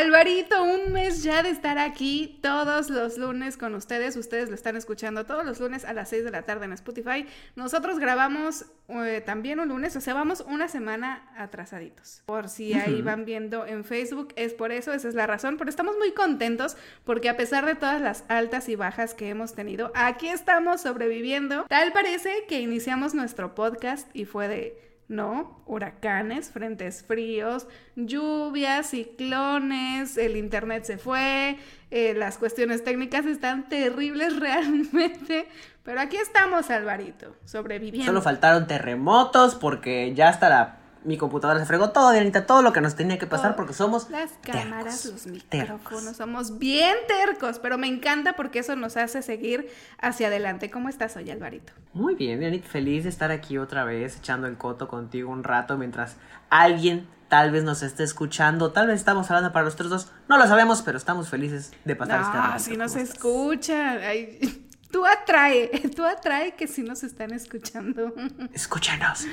[0.00, 4.16] Alvarito, un mes ya de estar aquí todos los lunes con ustedes.
[4.16, 7.26] Ustedes lo están escuchando todos los lunes a las 6 de la tarde en Spotify.
[7.54, 12.22] Nosotros grabamos eh, también un lunes, o sea, vamos una semana atrasaditos.
[12.24, 15.58] Por si ahí van viendo en Facebook, es por eso, esa es la razón.
[15.58, 19.54] Pero estamos muy contentos porque a pesar de todas las altas y bajas que hemos
[19.54, 21.66] tenido, aquí estamos sobreviviendo.
[21.68, 25.60] Tal parece que iniciamos nuestro podcast y fue de ¿no?
[25.66, 27.66] Huracanes, frentes fríos,
[27.96, 31.58] lluvias, ciclones, el internet se fue,
[31.90, 35.48] eh, las cuestiones técnicas están terribles realmente,
[35.82, 38.06] pero aquí estamos, Alvarito, sobreviviendo.
[38.06, 42.72] Solo faltaron terremotos porque ya hasta la mi computadora se fregó todo, Dianita, todo lo
[42.72, 47.78] que nos tenía que pasar porque somos las cámaras, los micrófonos, somos bien tercos, pero
[47.78, 50.70] me encanta porque eso nos hace seguir hacia adelante.
[50.70, 51.72] ¿Cómo estás hoy, Alvarito?
[51.92, 55.78] Muy bien, Dianita, feliz de estar aquí otra vez echando el coto contigo un rato
[55.78, 56.16] mientras
[56.50, 60.36] alguien tal vez nos esté escuchando, tal vez estamos hablando para los tres dos, no
[60.36, 62.58] lo sabemos, pero estamos felices de pasar este rato.
[62.58, 63.92] si nos escucha.
[63.92, 68.12] Ay, Tú atrae, tú atrae que si nos están escuchando.
[68.52, 69.26] Escúchenos,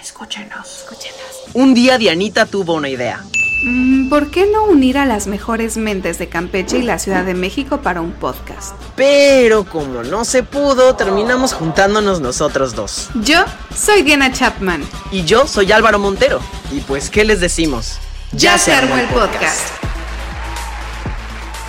[0.00, 0.80] escúchenos.
[0.82, 1.20] Escúchenos.
[1.54, 3.22] Un día Dianita tuvo una idea.
[3.64, 7.34] Mm, ¿Por qué no unir a las mejores mentes de Campeche y la Ciudad de
[7.34, 8.74] México para un podcast?
[8.94, 13.08] Pero como no se pudo, terminamos juntándonos nosotros dos.
[13.14, 14.84] Yo soy Diana Chapman.
[15.10, 16.40] Y yo soy Álvaro Montero.
[16.70, 17.98] Y pues, ¿qué les decimos?
[18.32, 19.70] Ya, se armó el podcast.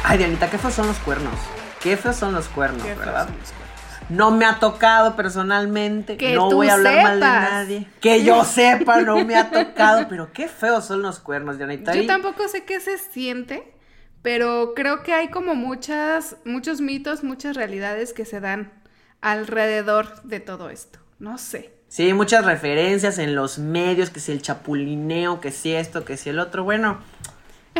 [0.03, 1.33] Ay, Dianita, ¿qué son los cuernos?
[1.81, 3.29] Qué feos son los cuernos, ¿verdad?
[4.09, 6.17] No me ha tocado personalmente.
[6.17, 7.87] Que no voy a hablar mal de nadie.
[8.01, 10.07] Que yo sepa, no me ha tocado.
[10.09, 11.93] Pero qué feos son los cuernos, Dianita.
[11.93, 13.71] Yo tampoco sé qué se siente,
[14.21, 18.71] pero creo que hay como muchas, muchos mitos, muchas realidades que se dan
[19.21, 20.99] alrededor de todo esto.
[21.19, 21.73] No sé.
[21.87, 26.29] Sí, muchas referencias en los medios, que si el chapulineo, que si esto, que si
[26.29, 26.63] el otro.
[26.63, 26.99] Bueno,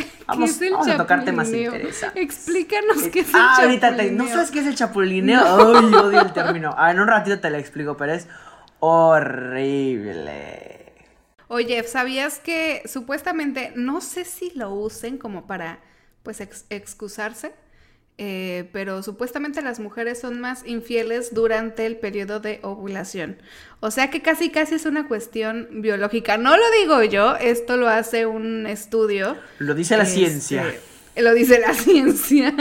[0.28, 2.24] Vamos, ¿Qué es el vamos a tocar temas interesantes.
[2.24, 3.64] Explícanos qué es el ah, chapulineo.
[3.64, 5.42] ahorita te, ¿no sabes qué es el chapulineo?
[5.42, 6.76] Ay, odio el término.
[6.78, 8.28] Ah, en un ratito te lo explico, pero es
[8.80, 10.94] horrible.
[11.48, 15.80] Oye, ¿sabías que supuestamente, no sé si lo usen como para,
[16.22, 17.54] pues, excusarse?
[18.22, 23.38] Eh, pero supuestamente las mujeres son más infieles durante el periodo de ovulación.
[23.80, 26.38] O sea que casi casi es una cuestión biológica.
[26.38, 29.38] No lo digo yo, esto lo hace un estudio.
[29.60, 30.76] Lo dice la este, ciencia.
[31.16, 32.54] Lo dice la ciencia.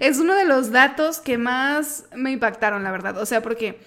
[0.00, 3.16] es uno de los datos que más me impactaron, la verdad.
[3.16, 3.78] O sea, porque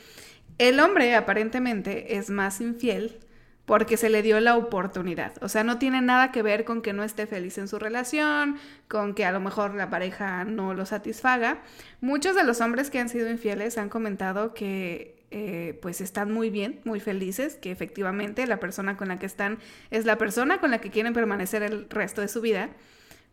[0.58, 3.20] el hombre aparentemente es más infiel
[3.68, 5.34] porque se le dio la oportunidad.
[5.42, 8.56] O sea, no tiene nada que ver con que no esté feliz en su relación,
[8.88, 11.62] con que a lo mejor la pareja no lo satisfaga.
[12.00, 16.50] Muchos de los hombres que han sido infieles han comentado que eh, pues están muy
[16.50, 19.60] bien, muy felices, que efectivamente la persona con la que están
[19.92, 22.70] es la persona con la que quieren permanecer el resto de su vida,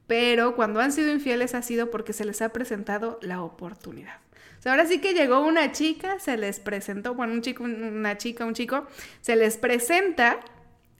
[0.08, 4.23] pero cuando han sido infieles ha sido porque se les ha presentado la oportunidad
[4.70, 8.54] ahora sí que llegó una chica, se les presentó, bueno, un chico, una chica, un
[8.54, 8.86] chico,
[9.20, 10.40] se les presenta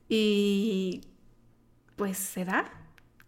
[0.07, 1.01] y
[1.95, 2.65] pues se da.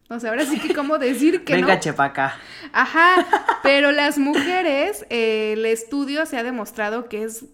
[0.10, 1.80] O sea, ahora sí que cómo decir que Venga, no.
[1.80, 2.36] chepaca.
[2.72, 3.26] Ajá,
[3.64, 7.46] pero las mujeres, eh, el estudio se ha demostrado que es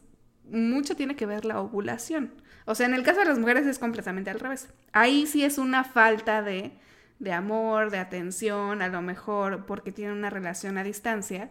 [0.49, 2.33] mucho tiene que ver la ovulación.
[2.65, 4.69] O sea, en el caso de las mujeres es completamente al revés.
[4.91, 6.71] Ahí sí es una falta de,
[7.19, 11.49] de amor, de atención, a lo mejor porque tienen una relación a distancia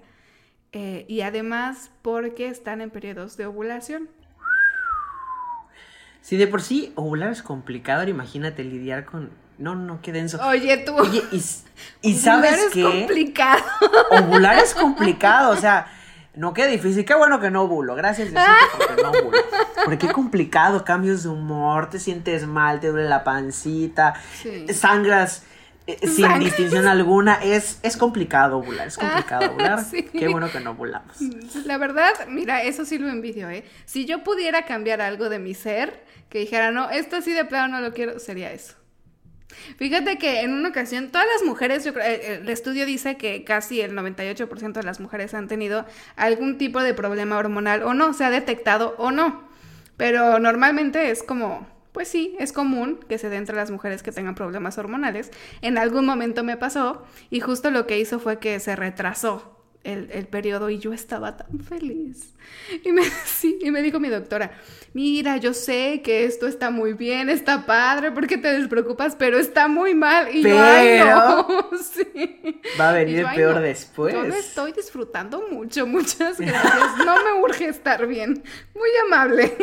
[0.72, 4.08] eh, y además porque están en periodos de ovulación.
[6.22, 9.30] Si de por sí ovular es complicado, imagínate lidiar con...
[9.58, 10.40] No, no, qué denso.
[10.44, 10.94] Oye, tú.
[10.96, 11.22] Oye,
[12.00, 13.62] y, sabes es complicado.
[14.10, 15.86] Ovular es complicado, o sea,
[16.34, 17.04] no qué difícil.
[17.04, 17.94] Qué bueno que no ovulo.
[17.94, 19.38] Gracias, porque no ovulo.
[19.84, 24.14] Porque qué complicado, cambios de humor, te sientes mal, te duele la pancita,
[24.72, 25.44] sangras
[25.86, 29.84] eh, sin distinción alguna, es, es complicado ovular, es complicado ovular.
[30.12, 31.20] Qué bueno que no ovulamos.
[31.64, 33.64] La verdad, mira, eso sí lo envidio, ¿eh?
[33.84, 37.78] Si yo pudiera cambiar algo de mi ser, que dijera, no, esto sí de plano
[37.78, 38.74] no lo quiero, sería eso.
[39.76, 43.44] Fíjate que en una ocasión todas las mujeres, yo creo, eh, el estudio dice que
[43.44, 45.84] casi el 98% de las mujeres han tenido
[46.16, 49.48] algún tipo de problema hormonal o no, se ha detectado o no.
[49.96, 54.12] Pero normalmente es como pues sí, es común que se dé entre las mujeres que
[54.12, 55.30] tengan problemas hormonales.
[55.60, 60.10] En algún momento me pasó y justo lo que hizo fue que se retrasó el,
[60.12, 62.34] el periodo y yo estaba tan feliz.
[62.84, 64.52] Y me, sí, y me dijo mi doctora,
[64.92, 69.68] mira, yo sé que esto está muy bien, está padre, porque te despreocupas, pero está
[69.68, 70.34] muy mal.
[70.34, 71.70] Y yo, ay, no.
[71.82, 72.60] sí.
[72.78, 74.14] Va a venir peor después.
[74.14, 76.98] Yo me estoy disfrutando mucho, muchas gracias.
[77.04, 78.42] No me urge estar bien.
[78.74, 79.54] Muy amable.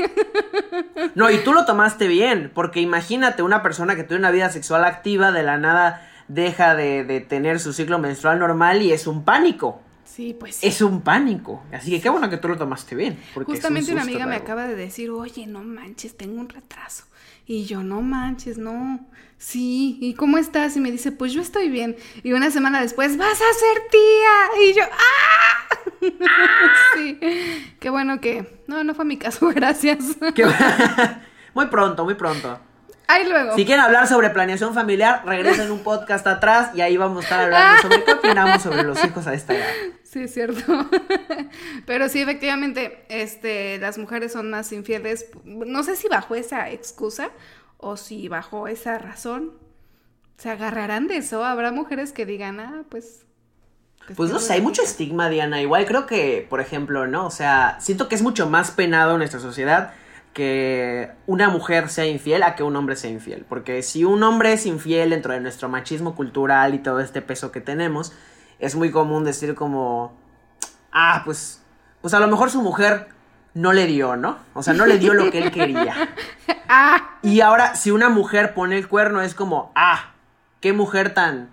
[1.16, 4.84] No, y tú lo tomaste bien, porque imagínate una persona que tiene una vida sexual
[4.84, 9.24] activa de la nada deja de, de tener su ciclo menstrual normal y es un
[9.26, 9.82] pánico.
[10.20, 10.68] Sí, pues sí.
[10.68, 11.64] Es un pánico.
[11.72, 13.18] Así que qué bueno que tú lo tomaste bien.
[13.34, 16.50] porque es un Justamente una amiga me acaba de decir, oye, no manches, tengo un
[16.50, 17.06] retraso.
[17.46, 19.08] Y yo, no manches, no.
[19.38, 20.76] Sí, ¿y cómo estás?
[20.76, 21.96] Y me dice, pues yo estoy bien.
[22.22, 24.68] Y una semana después, vas a ser tía.
[24.68, 25.78] Y yo, ¡ah!
[26.98, 27.18] sí,
[27.80, 28.62] qué bueno que...
[28.68, 30.18] No, no fue mi caso, gracias.
[31.54, 32.60] Muy pronto, muy pronto.
[33.10, 33.56] Ahí luego.
[33.56, 37.40] Si quieren hablar sobre planeación familiar, regresen un podcast atrás y ahí vamos a estar
[37.42, 39.66] hablando sobre qué opinamos sobre los hijos a esta edad.
[40.04, 40.62] Sí, es cierto.
[41.88, 45.26] Pero sí, efectivamente, este, las mujeres son más infieles.
[45.44, 47.32] No sé si bajo esa excusa
[47.78, 49.54] o si bajo esa razón
[50.38, 51.44] se agarrarán de eso.
[51.44, 53.26] Habrá mujeres que digan, ah, pues.
[54.16, 55.60] Pues no sé, hay mucho estigma, Diana.
[55.64, 57.26] Igual creo que, por ejemplo, ¿no?
[57.26, 59.94] O sea, siento que es mucho más penado en nuestra sociedad
[60.34, 63.46] que una mujer sea infiel a que un hombre sea infiel.
[63.48, 67.52] Porque si un hombre es infiel dentro de nuestro machismo cultural y todo este peso
[67.52, 68.14] que tenemos,
[68.60, 70.14] es muy común decir como,
[70.92, 71.62] ah, pues,
[72.02, 73.08] pues a lo mejor su mujer
[73.54, 74.38] no le dio, ¿no?
[74.54, 76.10] O sea, no le dio lo que él quería.
[76.72, 80.12] Ah, Y ahora, si una mujer pone el cuerno, es como, ah,
[80.62, 81.50] qué mujer tan.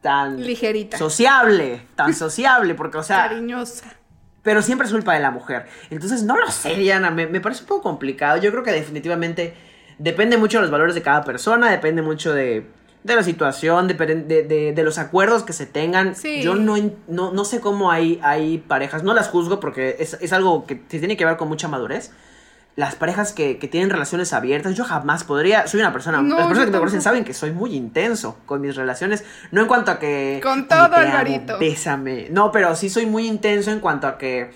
[0.00, 0.40] tan.
[0.42, 0.96] ligerita.
[0.96, 3.28] sociable, tan sociable, porque, o sea.
[3.28, 3.99] cariñosa.
[4.42, 5.66] Pero siempre es culpa de la mujer.
[5.90, 8.38] Entonces, no lo sé, Diana, me, me parece un poco complicado.
[8.40, 9.54] Yo creo que definitivamente
[9.98, 12.66] depende mucho de los valores de cada persona, depende mucho de,
[13.04, 16.14] de la situación, depende de, de- de los acuerdos que se tengan.
[16.16, 16.40] Sí.
[16.42, 16.76] Yo no,
[17.06, 20.82] no, no sé cómo hay, hay parejas, no las juzgo porque es, es algo que
[20.88, 22.10] se tiene que ver con mucha madurez.
[22.76, 26.46] Las parejas que, que tienen relaciones abiertas, yo jamás podría, soy una persona, No, las
[26.46, 29.90] personas que me conocen saben que soy muy intenso con mis relaciones, no en cuanto
[29.90, 30.40] a que...
[30.42, 31.58] Con "Ay, todo, Alvarito".
[31.58, 32.28] bésame.
[32.30, 34.50] No, pero sí soy muy intenso en cuanto a que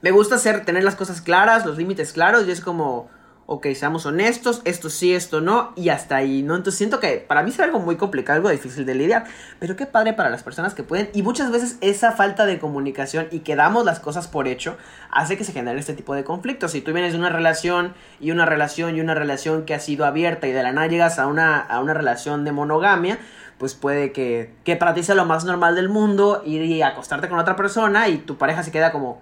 [0.00, 3.10] me gusta hacer, tener las cosas claras, los límites claros, y es como,
[3.46, 6.54] ok, seamos honestos, esto sí, esto no, y hasta ahí, ¿no?
[6.56, 9.24] Entonces siento que para mí es algo muy complicado, algo difícil de lidiar,
[9.58, 13.26] pero qué padre para las personas que pueden, y muchas veces esa falta de comunicación
[13.30, 14.76] y que damos las cosas por hecho,
[15.10, 16.72] hace que se genere este tipo de conflictos.
[16.72, 20.06] Si tú vienes de una relación y una relación y una relación que ha sido
[20.06, 23.18] abierta y de la nada llegas a una, a una relación de monogamia,
[23.58, 27.28] pues puede que, que para ti sea lo más normal del mundo ir y acostarte
[27.28, 29.20] con otra persona y tu pareja se queda como,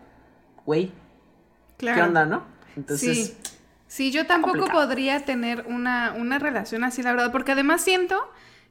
[0.64, 0.92] güey,
[1.78, 1.96] Claro.
[1.96, 2.42] ¿qué onda, no?
[2.76, 3.36] Entonces, sí.
[3.90, 8.16] Sí, yo tampoco podría tener una, una relación así, la verdad, porque además siento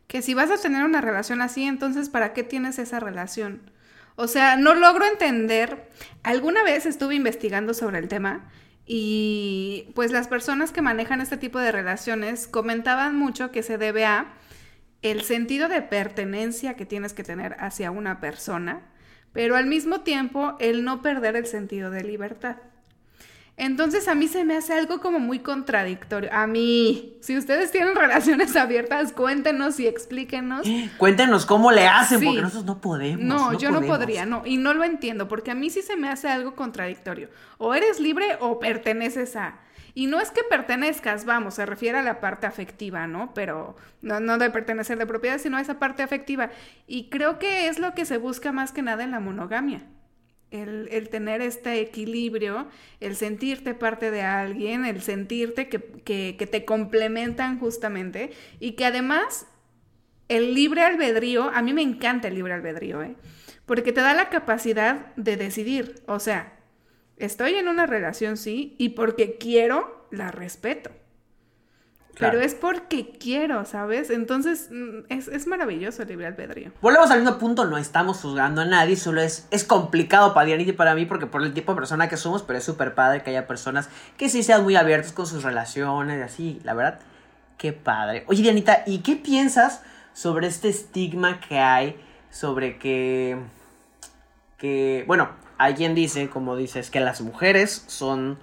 [0.07, 3.69] que si vas a tener una relación así, entonces ¿para qué tienes esa relación?
[4.15, 5.89] O sea, no logro entender.
[6.23, 8.49] Alguna vez estuve investigando sobre el tema
[8.85, 14.05] y pues las personas que manejan este tipo de relaciones comentaban mucho que se debe
[14.05, 14.35] a
[15.01, 18.83] el sentido de pertenencia que tienes que tener hacia una persona,
[19.33, 22.55] pero al mismo tiempo el no perder el sentido de libertad.
[23.61, 26.29] Entonces a mí se me hace algo como muy contradictorio.
[26.31, 30.65] A mí, si ustedes tienen relaciones abiertas, cuéntenos y explíquenos.
[30.97, 32.25] cuéntenos cómo le hacen, Sí.
[32.25, 33.25] porque nosotros no podemos.
[33.25, 36.09] No, yo no podría, no, y no lo entiendo, porque a mí sí se me
[36.09, 37.29] hace algo contradictorio.
[37.57, 39.59] O eres libre o perteneces a.
[39.93, 43.33] Y no es que pertenezcas, vamos, se refiere a la parte afectiva, ¿no?
[43.33, 46.49] Pero no, no de pertenecer de propiedad, sino a esa parte afectiva.
[46.87, 49.81] Y creo que es lo que se busca más que nada en la monogamia.
[50.51, 52.67] El, el tener este equilibrio,
[52.99, 59.45] el sentirte parte de alguien, el sentirte que, que, te complementan justamente y que además
[60.27, 63.15] el libre albedrío, a mí me encanta el libre albedrío, ¿eh?
[63.65, 66.01] Porque te da la capacidad de decidir.
[66.07, 66.57] O sea,
[67.17, 70.89] estoy en una relación, sí, y porque quiero, la respeto.
[72.19, 72.33] Claro.
[72.33, 74.11] Pero es porque quiero, ¿sabes?
[74.11, 76.71] Entonces, mm, es, es maravilloso el libre albedrío.
[76.81, 80.71] Volvemos al mismo punto, no estamos juzgando a nadie, solo es, es complicado para Dianita
[80.71, 83.23] y para mí porque por el tipo de persona que somos, pero es súper padre
[83.23, 86.99] que haya personas que sí sean muy abiertos con sus relaciones y así, la verdad,
[87.57, 88.25] qué padre.
[88.27, 89.81] Oye Dianita, ¿y qué piensas
[90.13, 91.95] sobre este estigma que hay
[92.29, 93.37] sobre que,
[94.57, 98.37] que, bueno, alguien dice, como dices, que las mujeres son,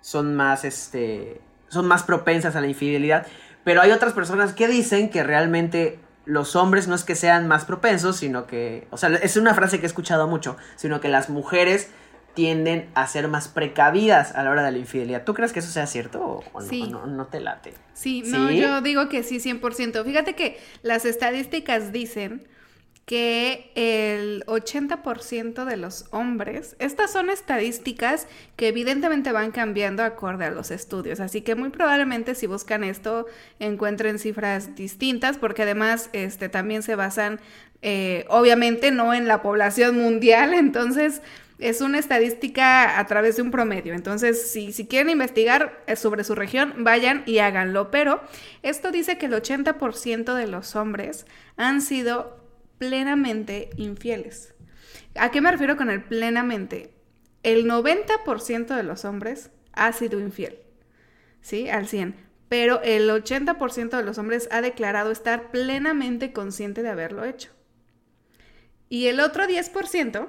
[0.00, 1.40] son más, este,
[1.72, 3.26] son más propensas a la infidelidad,
[3.64, 7.64] pero hay otras personas que dicen que realmente los hombres no es que sean más
[7.64, 11.30] propensos, sino que, o sea, es una frase que he escuchado mucho, sino que las
[11.30, 11.88] mujeres
[12.34, 15.24] tienden a ser más precavidas a la hora de la infidelidad.
[15.24, 17.74] ¿Tú crees que eso sea cierto o, o no- o no, no te late?
[17.92, 18.58] Sí, no, ¿Sí?
[18.58, 20.04] yo digo que sí, 100%.
[20.04, 22.46] Fíjate que las estadísticas dicen
[23.12, 28.26] que el 80% de los hombres, estas son estadísticas
[28.56, 33.26] que evidentemente van cambiando acorde a los estudios, así que muy probablemente si buscan esto
[33.58, 37.38] encuentren cifras distintas, porque además este, también se basan,
[37.82, 41.20] eh, obviamente, no en la población mundial, entonces
[41.58, 43.94] Es una estadística a través de un promedio.
[43.94, 47.92] Entonces, si, si quieren investigar eh, sobre su región, vayan y háganlo.
[47.92, 48.20] Pero
[48.64, 51.24] esto dice que el 80% de los hombres
[51.56, 52.41] han sido
[52.82, 54.54] plenamente infieles.
[55.14, 56.92] ¿A qué me refiero con el plenamente?
[57.44, 60.58] El 90% de los hombres ha sido infiel.
[61.42, 61.68] ¿Sí?
[61.68, 62.16] Al 100.
[62.48, 67.50] Pero el 80% de los hombres ha declarado estar plenamente consciente de haberlo hecho.
[68.88, 70.26] Y el otro 10%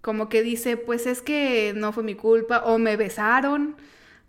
[0.00, 3.76] como que dice, pues es que no fue mi culpa, o me besaron,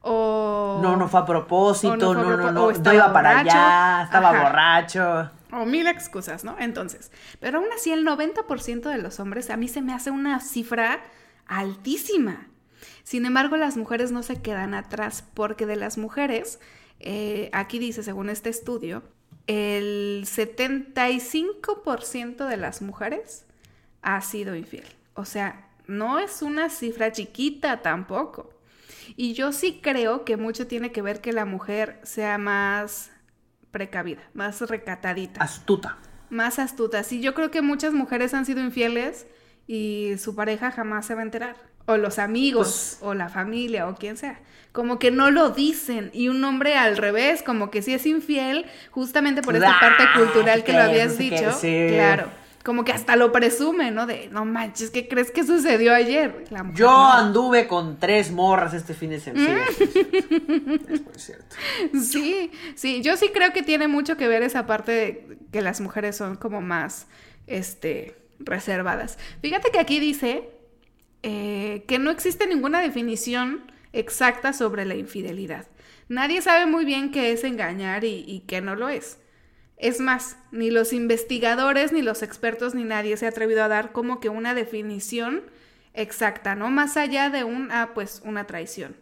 [0.02, 0.80] o...
[0.84, 5.32] No, no fue a propósito, no, no, no, no, no iba para allá, estaba borracho.
[5.56, 6.58] O mil excusas, ¿no?
[6.60, 10.40] Entonces, pero aún así el 90% de los hombres a mí se me hace una
[10.42, 11.02] cifra
[11.48, 12.48] altísima.
[13.04, 16.60] Sin embargo, las mujeres no se quedan atrás porque de las mujeres,
[17.00, 19.04] eh, aquí dice, según este estudio,
[19.48, 23.46] el 75% de las mujeres
[24.02, 24.88] ha sido infiel.
[25.14, 28.50] O sea, no es una cifra chiquita tampoco.
[29.16, 33.12] Y yo sí creo que mucho tiene que ver que la mujer sea más
[33.76, 35.44] precavida, más recatadita.
[35.44, 35.98] Astuta.
[36.30, 37.04] Más astuta.
[37.04, 39.28] Sí, yo creo que muchas mujeres han sido infieles
[39.68, 41.58] y su pareja jamás se va a enterar.
[41.86, 44.40] O los amigos, pues o la familia, o quien sea.
[44.72, 46.10] Como que no lo dicen.
[46.14, 50.64] Y un hombre al revés, como que sí es infiel, justamente por esta parte cultural
[50.64, 51.52] que, lo habías dicho.
[51.60, 54.08] Claro como que hasta lo presume, ¿no?
[54.08, 56.46] De, no manches, ¿qué crees que sucedió ayer?
[56.74, 59.62] Yo anduve con tres morras este fin de semana.
[59.70, 61.56] es cierto.
[62.02, 65.80] Sí, sí, yo sí creo que tiene mucho que ver esa parte de que las
[65.80, 67.06] mujeres son como más,
[67.46, 69.20] este, reservadas.
[69.44, 70.50] Fíjate que aquí dice
[71.22, 75.68] eh, que no existe ninguna definición exacta sobre la infidelidad.
[76.10, 79.20] Nadie sabe muy bien qué es engañar y, y qué no lo es.
[79.78, 83.92] Es más, ni los investigadores, ni los expertos, ni nadie se ha atrevido a dar
[83.92, 85.44] como que una definición
[85.94, 86.70] exacta, ¿no?
[86.70, 88.96] Más allá de un, ah, pues, una traición.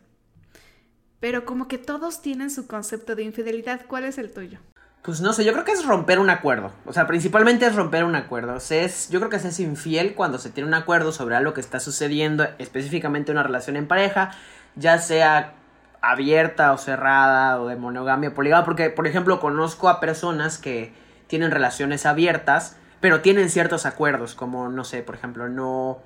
[1.20, 3.86] Pero como que todos tienen su concepto de infidelidad.
[3.88, 4.60] ¿Cuál es el tuyo?
[5.04, 6.72] Pues no sé, yo creo que es romper un acuerdo.
[6.86, 8.58] O sea, principalmente es romper un acuerdo.
[8.58, 11.62] Es, yo creo que se es infiel cuando se tiene un acuerdo sobre algo que
[11.62, 14.32] está sucediendo, específicamente una relación en pareja,
[14.76, 15.56] ya sea
[16.04, 20.94] abierta o cerrada o de monogamia poligama, porque por ejemplo conozco a personas que
[21.28, 26.00] tienen relaciones abiertas, pero tienen ciertos acuerdos, como no sé, por ejemplo, no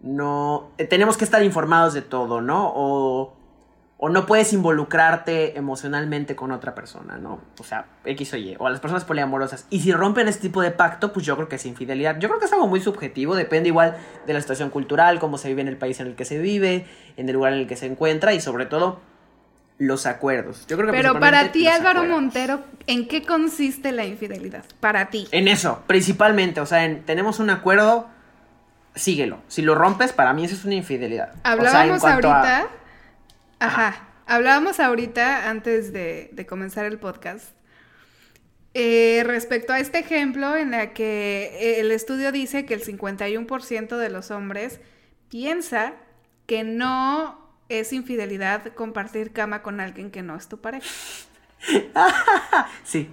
[0.00, 2.72] no eh, tenemos que estar informados de todo, ¿no?
[2.74, 3.36] O
[4.00, 7.40] o no puedes involucrarte emocionalmente con otra persona, ¿no?
[7.58, 9.66] O sea, X o Y, o a las personas poliamorosas.
[9.70, 12.16] Y si rompen este tipo de pacto, pues yo creo que es infidelidad.
[12.20, 15.48] Yo creo que es algo muy subjetivo, depende igual de la situación cultural, cómo se
[15.48, 17.74] vive en el país en el que se vive, en el lugar en el que
[17.74, 19.00] se encuentra y sobre todo
[19.78, 20.66] los acuerdos.
[20.66, 24.64] Yo creo que Pero para ti, Álvaro Montero, ¿en qué consiste la infidelidad?
[24.80, 25.28] Para ti.
[25.30, 26.60] En eso, principalmente.
[26.60, 28.08] O sea, en, tenemos un acuerdo,
[28.94, 29.38] síguelo.
[29.48, 31.32] Si lo rompes, para mí eso es una infidelidad.
[31.44, 32.68] Hablábamos ahorita.
[33.60, 34.08] Ajá.
[34.26, 37.46] Hablábamos ahorita, antes de, comenzar el podcast,
[38.74, 44.10] eh, respecto a este ejemplo en la que el estudio dice que el 51% de
[44.10, 44.80] los hombres
[45.30, 45.94] piensa
[46.46, 50.86] que no es infidelidad compartir cama con alguien que no es tu pareja.
[52.84, 53.10] sí.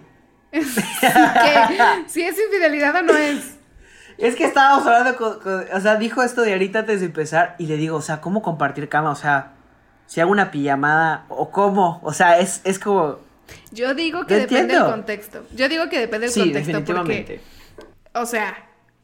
[2.07, 3.57] si es infidelidad o no es.
[4.17, 7.67] Es que estábamos hablando con, O sea, dijo esto de ahorita antes de empezar y
[7.67, 9.12] le digo, o sea, ¿cómo compartir cama?
[9.12, 9.53] O sea,
[10.05, 12.00] si hago una pijamada o cómo.
[12.03, 13.19] O sea, es, es como...
[13.71, 15.45] Yo digo que depende del contexto.
[15.53, 17.41] Yo digo que depende del sí, contexto definitivamente.
[17.75, 18.19] porque...
[18.19, 18.55] O sea,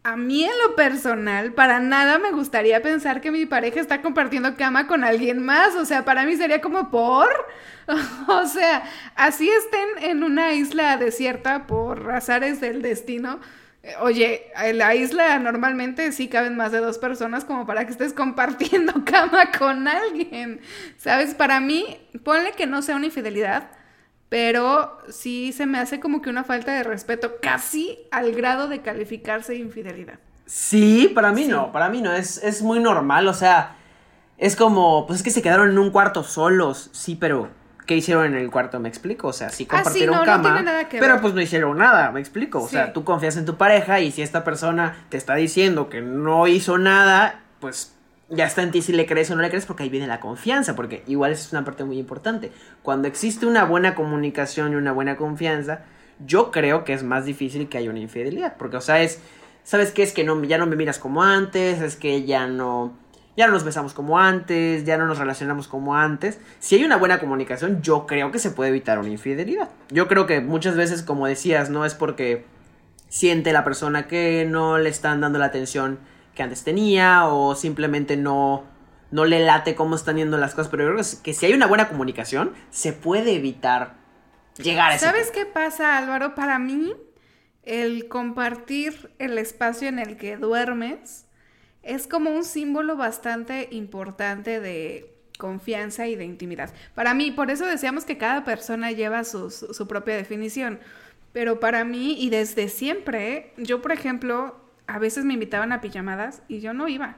[0.04, 4.56] a mí en lo personal, para nada me gustaría pensar que mi pareja está compartiendo
[4.56, 5.76] cama con alguien más.
[5.76, 7.30] O sea, para mí sería como por...
[8.28, 8.84] o sea,
[9.16, 13.40] así estén en una isla desierta por azares del destino.
[13.84, 17.92] Eh, oye, en la isla normalmente sí caben más de dos personas como para que
[17.92, 20.62] estés compartiendo cama con alguien.
[20.98, 21.36] ¿Sabes?
[21.36, 23.70] Para mí, ponle que no sea una infidelidad
[24.32, 28.82] pero sí se me hace como que una falta de respeto, casi al grado de
[28.82, 30.20] calificarse infidelidad.
[30.46, 33.76] Sí, para mí no, para mí no, es, es muy normal, o sea,
[34.38, 37.50] es como, pues es que se quedaron en un cuarto solos, sí, pero
[37.86, 38.80] ¿qué hicieron en el cuarto?
[38.80, 39.28] ¿Me explico?
[39.28, 42.10] O sea, sí ah, compartieron no, cama, no nada que pero pues no hicieron nada,
[42.14, 42.64] ¿me explico?
[42.64, 46.00] O sea, tú confías en tu pareja y si esta persona te está diciendo que
[46.00, 47.98] no hizo nada, pues
[48.32, 50.20] ya está en ti si le crees o no le crees, porque ahí viene la
[50.20, 52.52] confianza, porque igual es una parte muy importante.
[52.82, 55.82] Cuando existe una buena comunicación y una buena confianza,
[56.26, 59.20] yo creo que es más difícil que haya una infidelidad, porque, o sea, es,
[59.64, 60.04] ¿sabes qué?
[60.04, 62.98] Es que no, ya no me miras como antes, es que ya no,
[63.36, 66.40] ya no nos besamos como antes, ya no nos relacionamos como antes.
[66.60, 69.70] Si hay una buena comunicación, yo creo que se puede evitar una infidelidad.
[69.90, 72.46] Yo creo que muchas veces, como decías, no es porque
[73.10, 76.00] siente la persona que no le están dando la atención
[76.36, 78.64] que antes tenía o simplemente no,
[79.12, 80.70] no le late cómo están yendo las cosas.
[80.72, 83.96] Pero yo creo que si hay una buena comunicación, se puede evitar
[84.58, 86.36] llegar a ese ¿Sabes qué pasa, Álvaro?
[86.36, 86.94] Para mí,
[87.64, 91.26] el compartir el espacio en el que duermes
[91.84, 96.72] es como un símbolo bastante importante de confianza y de intimidad.
[96.94, 100.80] Para mí, por eso decíamos que cada persona lleva su, su propia definición.
[101.34, 106.42] Pero para mí, y desde siempre, yo, por ejemplo, a veces me invitaban a pijamadas
[106.48, 107.18] y yo no iba.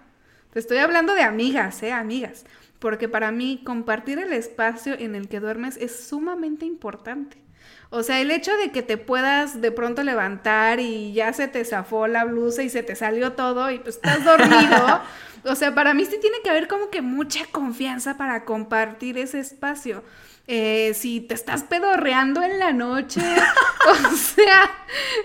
[0.52, 1.92] Te estoy hablando de amigas, ¿eh?
[1.92, 2.46] Amigas.
[2.80, 7.44] Porque para mí compartir el espacio en el que duermes es sumamente importante.
[7.90, 11.64] O sea, el hecho de que te puedas de pronto levantar y ya se te
[11.64, 15.02] zafó la blusa y se te salió todo y pues estás dormido.
[15.46, 19.40] o sea, para mí sí tiene que haber como que mucha confianza para compartir ese
[19.40, 20.04] espacio.
[20.48, 23.22] Eh, si te estás pedorreando en la noche,
[23.90, 24.72] o sea,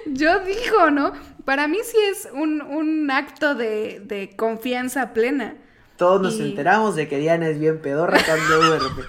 [0.07, 1.13] yo digo, ¿no?
[1.49, 5.55] Para mí sí es un, acto de, confianza plena.
[5.97, 9.05] Todos nos enteramos de que Diana es bien pedorra cuando duerme.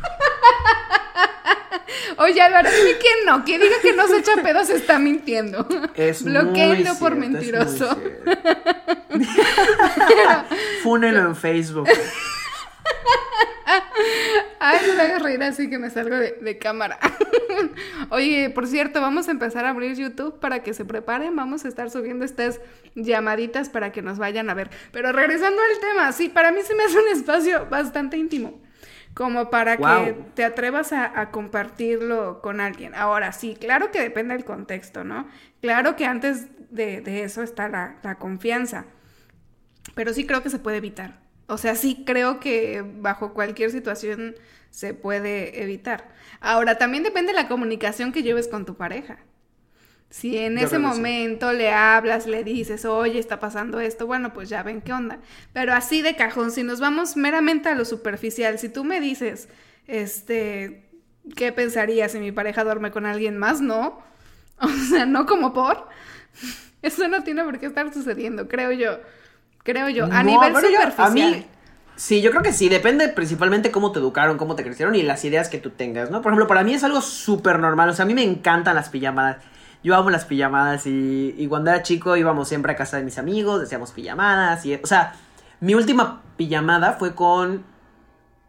[2.17, 5.67] Oye, Álvaro, dime que no, que diga que no se echa pedos se está mintiendo.
[5.95, 7.99] Es Bloqueenlo por mentiroso.
[10.81, 11.89] Fúnelo en Facebook.
[14.59, 16.99] Ay, me hagas reír así que me salgo de, cámara.
[18.09, 21.35] Oye, por cierto, vamos a empezar a abrir YouTube para que se preparen.
[21.35, 22.59] Vamos a estar subiendo estas
[22.95, 24.69] llamaditas para que nos vayan a ver.
[24.91, 28.61] Pero regresando al tema, sí, para mí se me hace un espacio bastante íntimo.
[29.13, 32.95] Como para que te atrevas a, compartirlo con alguien.
[32.95, 35.27] Ahora, sí, claro que depende del contexto, ¿no?
[35.61, 38.85] Claro que antes de, eso está la, la confianza.
[39.95, 41.28] Pero sí creo que se puede evitar.
[41.49, 44.35] O sea, sí creo que bajo cualquier situación
[44.69, 46.07] se puede evitar.
[46.41, 49.17] Ahora, también depende de la comunicación que lleves con tu pareja.
[50.11, 54.61] Si en ese momento le hablas, le dices, oye, está pasando esto, bueno, pues ya
[54.61, 55.19] ven qué onda.
[55.51, 59.49] Pero así de cajón, si nos vamos meramente a lo superficial, si tú me dices,
[59.87, 60.87] este,
[61.35, 63.59] ¿qué pensarías si mi pareja duerme con alguien más?
[63.59, 64.07] No.
[64.61, 65.87] O sea, no como por.
[66.81, 68.99] Eso no tiene por qué estar sucediendo, creo yo
[69.63, 70.93] creo yo, a nivel superficial.
[70.97, 71.45] a mí,
[71.95, 75.23] sí, yo creo que sí, depende principalmente cómo te educaron, cómo te crecieron y las
[75.25, 76.21] ideas que tú tengas, ¿no?
[76.21, 78.89] Por ejemplo, para mí es algo súper normal, o sea, a mí me encantan las
[78.89, 79.37] pijamadas.
[79.81, 83.17] Yo amo las pijamadas y, y cuando era chico íbamos siempre a casa de mis
[83.17, 85.13] amigos, decíamos pijamadas y, o sea,
[85.61, 87.63] mi última pijamada fue con,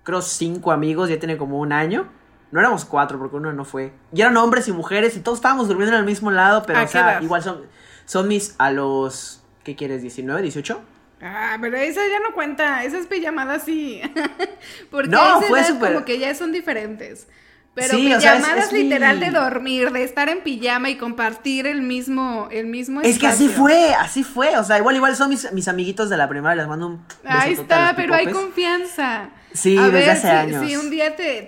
[0.03, 2.09] creo, cinco amigos, ya tiene como un año.
[2.53, 3.93] No éramos cuatro porque uno no fue.
[4.13, 6.89] Y eran hombres y mujeres y todos estábamos durmiendo en el mismo lado, pero, o
[6.89, 7.63] sea, igual son,
[8.05, 10.03] son mis, a los, ¿qué quieres?
[10.03, 10.81] ¿19, 18?
[11.23, 14.01] Ah, pero esa ya no cuenta, esas pijamadas sí.
[14.91, 17.27] Porque no, fue como que ya son diferentes.
[17.75, 23.01] Pero pijamadas literal de dormir, de estar en pijama y compartir el mismo, el mismo
[23.01, 24.57] Es que así fue, así fue.
[24.59, 27.53] O sea, igual, igual son mis, mis amiguitos de la primaria, les mando un Ahí
[27.53, 29.31] está, pero hay confianza.
[29.53, 30.67] Sí, desde hace años.
[30.67, 31.43] Si un día te,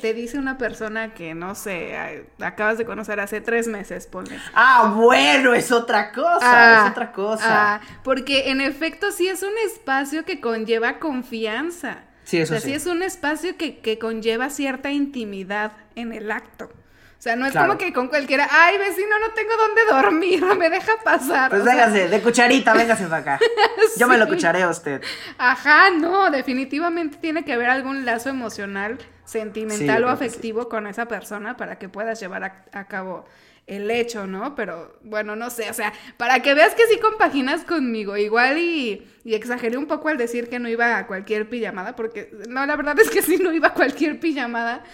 [0.00, 4.38] te, dice una persona que, no sé, acabas de conocer hace tres meses, ponle.
[4.54, 7.74] Ah, bueno, es otra cosa, es ah, otra cosa.
[7.74, 11.98] Ah, porque en efecto sí es un espacio que conlleva confianza.
[12.30, 12.72] Sí, eso o sea, sí.
[12.72, 16.70] es un espacio que, que conlleva cierta intimidad en el acto.
[17.20, 20.70] O sea, no es como que con cualquiera, ay, vecino, no tengo dónde dormir, me
[20.70, 21.50] deja pasar.
[21.50, 23.40] Pues véngase, de cucharita, véngase para acá.
[23.98, 25.02] Yo me lo cucharé a usted.
[25.36, 31.58] Ajá, no, definitivamente tiene que haber algún lazo emocional, sentimental o afectivo con esa persona
[31.58, 33.26] para que puedas llevar a, cabo
[33.66, 34.54] el hecho, ¿no?
[34.54, 39.06] Pero bueno, no sé, o sea, para que veas que sí compaginas conmigo, igual y,
[39.24, 42.76] y, exageré un poco al decir que no iba a cualquier pijamada, porque no, la
[42.76, 44.84] verdad es que sí no iba a cualquier pijamada,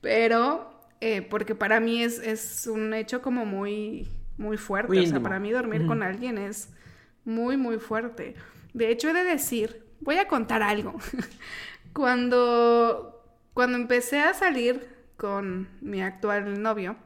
[0.00, 0.73] pero
[1.06, 4.98] eh, porque para mí es, es, un hecho como muy, muy fuerte.
[4.98, 6.70] o sea, para mí dormir con alguien es
[7.26, 8.36] muy, muy fuerte.
[8.72, 10.94] De hecho, he de decir, voy a contar algo.
[11.92, 14.88] cuando, cuando empecé a salir
[15.18, 16.96] con mi actual novio,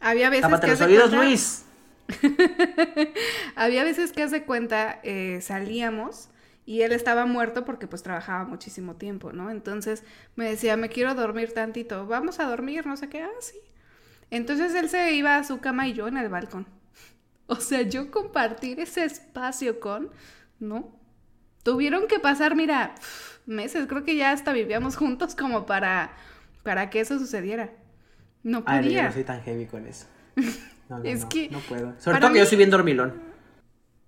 [0.00, 0.68] había veces que...
[0.68, 1.66] los oídos, Luis.
[3.54, 6.30] había veces que hace cuenta, eh, salíamos
[6.64, 9.50] y él estaba muerto porque pues trabajaba muchísimo tiempo, ¿no?
[9.50, 10.04] Entonces
[10.36, 13.58] me decía, me quiero dormir tantito, vamos a dormir, no sé qué, ah, sí.
[14.30, 16.66] Entonces él se iba a su cama y yo en el balcón.
[17.48, 20.10] O sea, yo compartir ese espacio con,
[20.58, 20.96] ¿no?
[21.64, 22.94] Tuvieron que pasar, mira,
[23.44, 26.12] meses, creo que ya hasta vivíamos juntos como para,
[26.62, 27.70] para que eso sucediera.
[28.42, 28.78] No podía.
[28.78, 30.06] Ay, yo no soy tan heavy con eso.
[30.88, 31.48] No, no, es que...
[31.48, 31.94] No puedo.
[31.98, 33.31] Sobre todo que yo soy bien dormilón.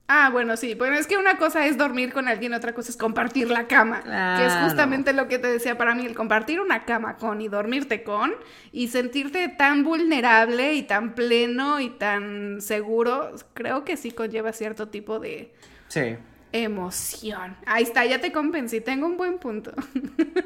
[0.07, 0.75] Ah, bueno, sí.
[0.75, 4.03] Bueno, es que una cosa es dormir con alguien, otra cosa es compartir la cama.
[4.38, 7.49] Que es justamente lo que te decía para mí, el compartir una cama con y
[7.49, 8.35] dormirte con
[8.71, 14.88] y sentirte tan vulnerable y tan pleno y tan seguro, creo que sí conlleva cierto
[14.88, 15.55] tipo de...
[15.88, 16.17] Sí.
[16.53, 17.57] emoción.
[17.67, 19.73] Ahí está, ya te convencí, tengo un buen punto.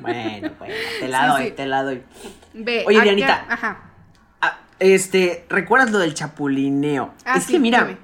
[0.01, 2.03] Bueno, bueno, te la doy, te la doy.
[2.55, 3.47] Ve, Oye, acá- Dianita.
[3.49, 3.91] Ajá.
[4.41, 7.13] Ah, este, ¿recuerdas lo del chapulineo?
[7.25, 7.99] Ah, es que mira.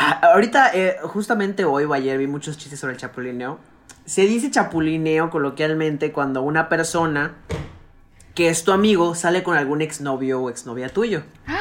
[0.00, 3.58] Ah, ahorita, eh, justamente hoy o ayer vi muchos chistes sobre el chapulineo.
[4.04, 7.34] Se dice chapulineo coloquialmente cuando una persona
[8.34, 11.22] que es tu amigo sale con algún exnovio o exnovia tuyo.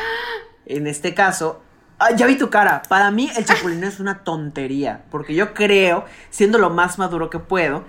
[0.66, 1.64] En este caso,
[1.98, 2.84] ah, ya vi tu cara.
[2.88, 7.40] Para mí el chapulineo es una tontería, porque yo creo, siendo lo más maduro que
[7.40, 7.84] puedo,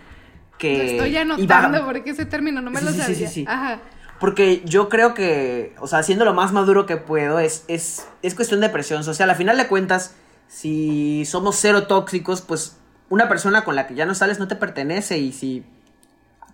[0.57, 3.17] que Lo estoy anotando porque ese término no me Sí, lo sí, sí, sabía.
[3.29, 3.45] sí, sí.
[3.47, 3.81] Ajá.
[4.19, 8.35] Porque yo creo que, o sea, siendo lo más maduro que puedo, es, es, es
[8.35, 9.29] cuestión de presión social.
[9.29, 10.15] A final de cuentas,
[10.51, 12.77] si somos cero tóxicos, pues
[13.09, 15.17] una persona con la que ya no sales no te pertenece.
[15.19, 15.65] Y si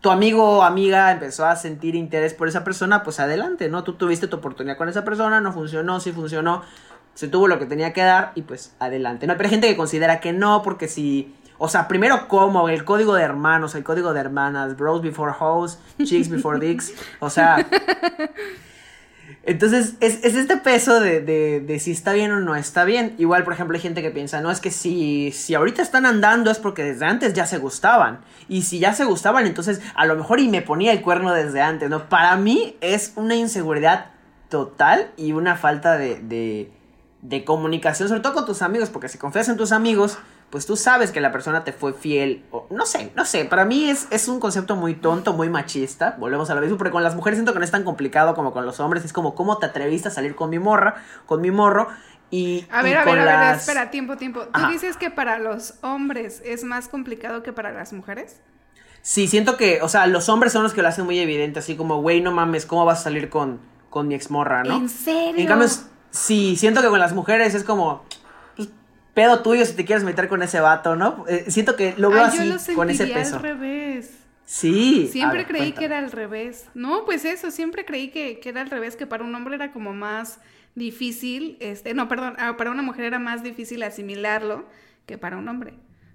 [0.03, 3.85] tu amigo o amiga empezó a sentir interés por esa persona, pues adelante, ¿no?
[3.85, 6.63] Tú tuviste tu oportunidad con esa persona, no funcionó, sí funcionó,
[7.15, 9.27] se tuvo lo que tenía que dar y pues adelante.
[9.27, 11.35] No, pero hay gente que considera que no, porque si...
[11.59, 15.79] O sea, primero como el código de hermanos, el código de hermanas, bros before hoes,
[16.05, 16.93] chicks before dicks.
[17.19, 17.67] O sea,
[19.47, 23.15] entonces, es, es este peso de, de, de si está bien o no está bien.
[23.17, 26.51] Igual, por ejemplo, hay gente que piensa, no, es que si, si ahorita están andando
[26.51, 28.23] es porque desde antes ya se gustaban.
[28.49, 31.61] Y si ya se gustaban, entonces a lo mejor y me ponía el cuerno desde
[31.61, 32.09] antes, ¿no?
[32.09, 34.07] Para mí es una inseguridad
[34.49, 36.73] total y una falta de, de,
[37.23, 40.19] de comunicación, sobre todo con tus amigos, porque si confías en tus amigos,
[40.51, 42.45] pues tú sabes que la persona te fue fiel.
[42.51, 43.45] O, no sé, no sé.
[43.45, 46.17] Para mí es, es un concepto muy tonto, muy machista.
[46.19, 48.53] Volvemos a lo mismo, porque con las mujeres siento que no es tan complicado como
[48.53, 49.05] con los hombres.
[49.05, 51.89] Es como, ¿cómo te atreviste a salir con mi morra, con mi morro?
[52.31, 54.41] Y, A ver, y a ver, a ver, las- espera, tiempo, tiempo.
[54.43, 54.71] ¿Tú Ajá.
[54.71, 58.41] dices que para los hombres es más complicado que para las mujeres?
[59.03, 61.77] Sí, siento que, o sea, los hombres son los que lo hacen muy evidente, así
[61.77, 64.77] como, güey, no mames, ¿cómo vas a salir con, con mi exmorra, no?
[64.77, 65.41] ¿En serio?
[65.41, 65.69] En cambio,
[66.11, 68.05] sí, siento que con las mujeres es como,
[69.17, 71.25] pedo tuyo si te quieres meter con ese vato, ¿no?
[71.27, 72.25] Eh, siento que lo veo yo
[72.55, 73.37] así, lo con ese peso.
[73.37, 74.11] al revés.
[74.45, 75.09] Sí.
[75.11, 75.79] Siempre ver, creí cuéntame.
[75.81, 76.67] que era al revés.
[76.75, 79.73] No, pues eso, siempre creí que, que era al revés, que para un hombre era
[79.73, 80.39] como más
[80.75, 84.67] difícil, este, no, perdón, ah, para una mujer era más difícil asimilarlo
[85.07, 85.73] que para un hombre.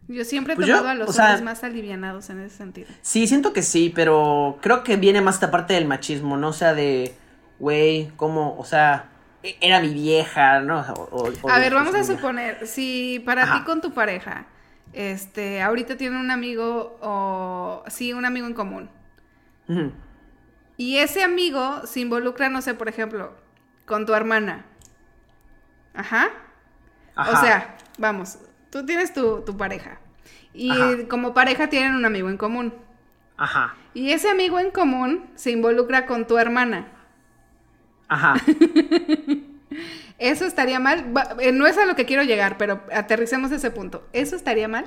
[0.08, 2.88] Yo siempre he Pues yo, tomado a los sea- hombres más alivianados en ese sentido.
[3.02, 6.50] Sí, siento que sí, pero creo que viene más esta parte del machismo, ¿no?
[6.50, 7.14] O sea, de,
[7.60, 8.56] güey, ¿cómo?
[8.60, 9.10] O sea,
[9.44, 10.82] era mi vieja, ¿no?
[11.12, 13.60] O- A ver, vamos a suponer, si para Ajá.
[13.60, 14.46] ti con tu pareja,
[14.94, 18.90] este, ahorita tienen un amigo o sí, un amigo en común.
[20.78, 23.34] Y ese amigo se involucra, no sé, por ejemplo,
[23.86, 24.66] con tu hermana.
[25.94, 26.30] Ajá.
[27.16, 27.32] Ajá.
[27.32, 28.38] O sea, vamos,
[28.70, 30.00] tú tienes tu, tu pareja.
[30.54, 31.08] Y Ajá.
[31.10, 32.74] como pareja tienen un amigo en común.
[33.38, 33.76] Ajá.
[33.94, 36.88] Y ese amigo en común se involucra con tu hermana.
[38.12, 38.34] Ajá.
[40.20, 41.06] ¿Eso estaría mal?
[41.40, 44.04] Eh, no es a lo que quiero llegar, pero aterricemos ese punto.
[44.12, 44.86] ¿Eso estaría mal?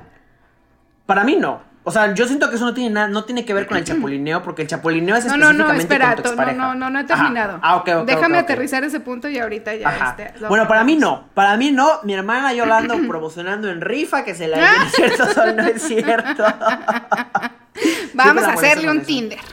[1.06, 1.62] Para mí no.
[1.86, 3.84] O sea, yo siento que eso no tiene nada, no tiene que ver con el
[3.88, 6.90] chapulineo, porque el chapulineo es No, no, no, específicamente espera, con tu no, no, no,
[6.90, 7.14] no he Ajá.
[7.14, 7.60] terminado.
[7.62, 8.06] Ah, ok, ok.
[8.06, 8.50] Déjame ok, ok.
[8.50, 9.88] aterrizar ese punto y ahorita ya.
[9.88, 10.16] Ajá.
[10.18, 11.28] este, bueno, para mí no.
[11.32, 12.00] Para mí no.
[12.02, 15.62] Mi hermana yo la ando promocionando en rifa, que se la ¿Es cierto o no
[15.62, 16.44] es cierto?
[18.14, 19.02] Vamos a hacerle un.
[19.02, 19.40] Tinder.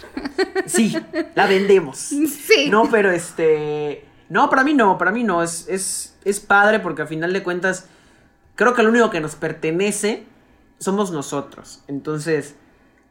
[0.66, 0.96] Sí,
[1.36, 1.98] la vendemos.
[2.28, 2.70] Sí.
[2.70, 4.06] No, pero este.
[4.30, 5.44] No, para mí no, para mí no.
[5.44, 7.88] Es, es, es padre porque a final de cuentas,
[8.56, 10.24] creo que lo único que nos pertenece
[10.80, 11.84] somos nosotros.
[11.88, 12.56] Entonces,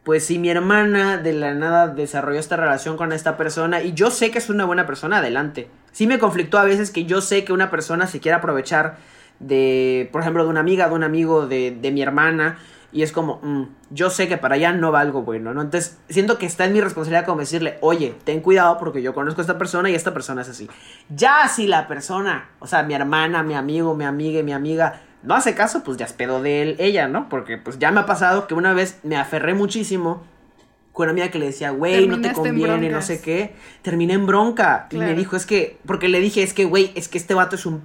[0.02, 4.10] pues si mi hermana de la nada desarrolló esta relación con esta persona y yo
[4.10, 5.68] sé que es una buena persona, adelante.
[5.92, 8.96] Sí me conflictó a veces que yo sé que una persona se quiere aprovechar
[9.40, 12.58] de, por ejemplo, de una amiga, de un amigo, de, de mi hermana.
[12.92, 15.62] Y es como, mm, yo sé que para allá no va algo bueno, ¿no?
[15.62, 19.40] Entonces, siento que está en mi responsabilidad como decirle, oye, ten cuidado porque yo conozco
[19.40, 20.68] a esta persona y esta persona es así.
[21.08, 25.02] Ya si la persona, o sea, mi hermana, mi amigo, mi amiga y mi amiga,
[25.22, 27.28] no hace caso, pues ya es pedo de él, ella, ¿no?
[27.28, 30.24] Porque pues ya me ha pasado que una vez me aferré muchísimo
[30.92, 33.54] con una amiga que le decía, güey, no te conviene, no sé qué.
[33.82, 34.88] Terminé en bronca.
[34.90, 37.54] Y me dijo, es que, porque le dije, es que, güey, es que este vato
[37.54, 37.82] es un,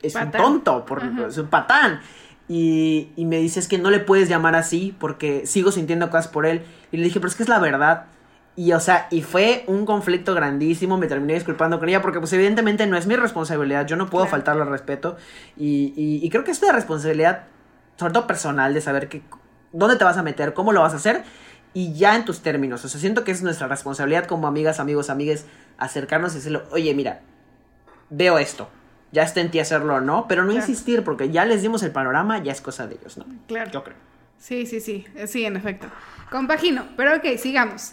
[0.00, 2.00] es un tonto, por, es un patán.
[2.48, 6.28] Y, y me dice, es que no le puedes llamar así porque sigo sintiendo cosas
[6.28, 6.62] por él.
[6.90, 8.06] Y le dije, pero es que es la verdad.
[8.56, 10.98] Y, o sea, y fue un conflicto grandísimo.
[10.98, 13.86] Me terminé disculpando con ella porque, pues, evidentemente no es mi responsabilidad.
[13.86, 14.32] Yo no puedo Claro.
[14.32, 15.16] faltarle al respeto.
[15.56, 17.44] Y, y, y creo que es una responsabilidad,
[17.96, 19.22] sobre todo personal, de saber que,
[19.72, 21.22] dónde te vas a meter, cómo lo vas a hacer
[21.72, 22.84] y ya en tus términos.
[22.84, 25.46] O sea, siento que es nuestra responsabilidad como amigas, amigos, amigues,
[25.78, 27.22] acercarnos y decirle, oye, mira,
[28.10, 28.68] veo esto.
[29.12, 30.66] Ya está en ti hacerlo o no, pero no Claro.
[30.66, 33.26] insistir porque ya les dimos el panorama, ya es cosa de ellos, ¿no?
[33.46, 33.70] Claro.
[33.70, 33.96] Yo creo.
[34.38, 35.86] Sí, sí, sí, eh, sí, en efecto.
[36.30, 37.92] Compagino, pero ok, sigamos.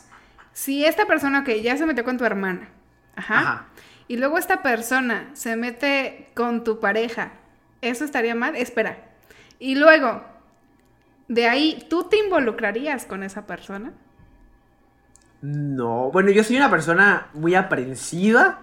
[0.53, 2.69] Si esta persona, ok, ya se metió con tu hermana,
[3.15, 3.65] ajá, Ajá.
[4.07, 7.33] y luego esta persona se mete con tu pareja,
[7.81, 8.55] ¿eso estaría mal?
[8.55, 8.97] Espera.
[9.59, 10.23] Y luego,
[11.27, 13.91] De ahí, ¿tú te involucrarías con esa persona?
[15.41, 18.59] No, bueno, yo soy una persona muy aprensiva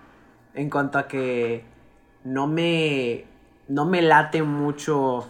[0.55, 1.65] en cuanto a que
[2.27, 3.25] no me
[3.69, 5.29] no me late mucho.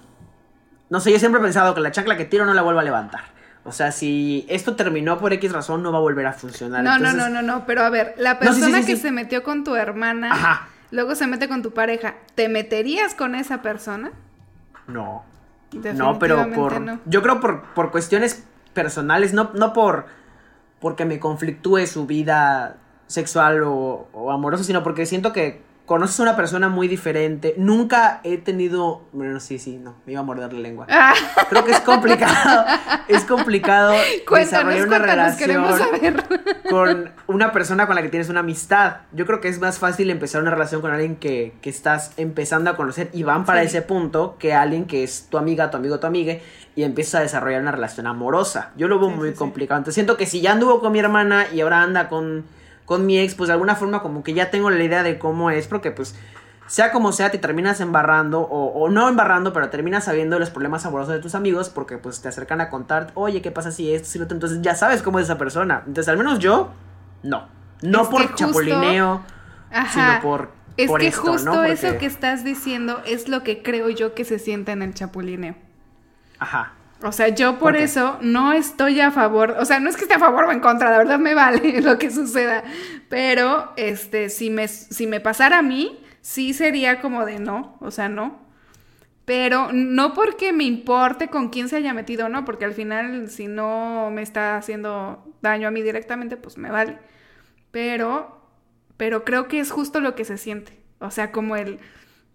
[0.89, 2.85] No sé, yo siempre he pensado que la chancla que tiro no la vuelvo a
[2.85, 3.23] levantar.
[3.65, 6.85] O sea, si esto terminó por X razón, no va a volver a funcionar.
[6.85, 9.75] No, no, no, no, no, pero a ver, la persona que se metió con tu
[9.75, 14.13] hermana, luego se mete con tu pareja, ¿te meterías con esa persona?
[14.87, 15.25] No.
[15.95, 16.81] No, pero por.
[16.81, 17.01] No.
[17.07, 20.07] Yo creo por, por cuestiones personales, no, no por.
[20.79, 22.77] porque me conflictúe su vida
[23.09, 27.55] sexual o, o amorosa, sino porque siento que conoces a una persona muy diferente.
[27.57, 29.03] Nunca he tenido.
[29.13, 30.87] Bueno, sí, sí, no, me iba a morder la lengua.
[30.91, 31.15] Ah.
[31.49, 32.67] Creo que es complicado.
[33.09, 33.95] es complicado
[34.31, 35.65] desarrollar una relación
[36.69, 38.97] con una persona con la que tienes una amistad.
[39.13, 42.69] Yo creo que es más fácil empezar una relación con alguien que, que estás empezando
[42.71, 46.01] a conocer y van para ese punto que alguien que es tu amiga, tu amigo,
[46.01, 46.37] tu amiga
[46.75, 48.73] y empiezas a desarrollar una relación amorosa.
[48.77, 49.79] Yo lo veo muy complicado.
[49.79, 52.45] Entonces siento que si ya anduvo con mi hermana y ahora anda con
[52.87, 55.51] con mi ex, pues de alguna forma como que ya tengo la idea de cómo
[55.51, 56.15] es, porque pues
[56.67, 61.15] sea como sea, te terminas embarrando, o, no embarrando, pero terminas sabiendo los problemas amorosos
[61.15, 64.19] de tus amigos, porque pues te acercan a contar, oye, ¿qué pasa si esto, si
[64.19, 65.83] lo Entonces ya sabes cómo es esa persona.
[65.87, 66.73] Entonces, al menos yo,
[67.23, 67.49] no.
[67.83, 69.23] No por chapulineo,
[69.93, 70.51] sino por.
[70.77, 74.73] Es que justo eso que estás diciendo es lo que creo yo que se siente
[74.73, 75.55] en el chapulineo.
[76.39, 76.73] Ajá.
[77.03, 80.15] O sea, yo por, eso no estoy a favor, o sea, no es que esté
[80.15, 82.65] a favor o en contra, la verdad me vale lo que suceda,
[83.11, 87.91] pero este, si me, si me pasara a mí, sí sería como de no, o
[87.91, 88.47] sea, no.
[89.27, 93.49] Pero no porque me importe con quién se haya metido, no, porque al final si
[93.49, 96.99] no me está haciendo daño a mí directamente, pues me vale.
[97.73, 98.41] Pero,
[98.97, 100.81] pero creo que es justo lo que se siente.
[101.01, 101.81] O sea, como el,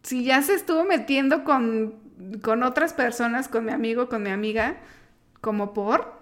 [0.03, 1.95] si ya se estuvo metiendo con
[2.41, 4.77] con otras personas, con mi amigo, con mi amiga,
[5.41, 6.21] como por.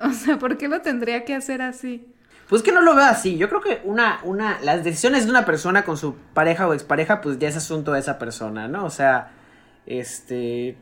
[0.00, 2.12] O sea, ¿por qué lo tendría que hacer así?
[2.48, 3.36] Pues que no lo veo así.
[3.36, 7.20] Yo creo que una, una, las decisiones de una persona con su pareja o expareja,
[7.20, 8.84] pues ya es asunto de esa persona, ¿no?
[8.84, 9.30] O sea,
[9.86, 10.76] este,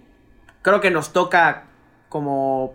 [0.62, 1.64] creo que nos toca
[2.08, 2.74] como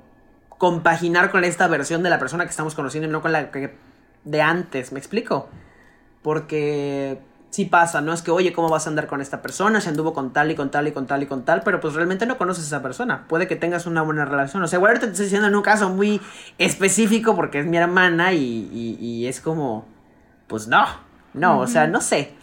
[0.49, 3.75] compaginar con esta versión de la persona que estamos conociendo y no con la que
[4.23, 5.49] de antes, ¿me explico?
[6.21, 7.19] Porque
[7.55, 9.79] sí pasa, no es que, oye, ¿cómo vas a andar con esta persona?
[9.79, 11.93] Se anduvo con tal y con tal y con tal y con tal, pero pues
[11.93, 13.29] realmente no conoces a esa persona.
[13.29, 14.61] Puede que tengas una buena relación.
[14.61, 16.19] O sea, igual te estoy diciendo en un caso muy
[16.57, 19.85] específico porque es mi hermana y, es como,
[20.47, 20.85] pues no,
[21.33, 22.33] no, o sea, no sé.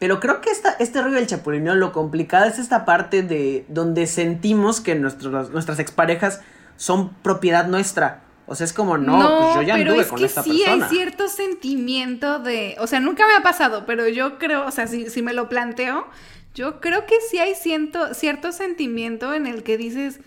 [0.00, 4.08] Pero creo que esta, este rollo del chapulineo, lo complicado es esta parte de donde
[4.08, 6.40] sentimos que nuestros, nuestras exparejas
[6.76, 8.22] son propiedad nuestra.
[8.50, 10.80] O sea, es como, no, pues yo ya pero anduve es con que sí hay
[10.88, 15.10] cierto sentimiento de, o sea, nunca me ha pasado, pero yo creo, o sea, si,
[15.10, 16.06] si me lo planteo,
[16.54, 20.20] yo creo que sí hay cierto, cierto sentimiento en el que dices,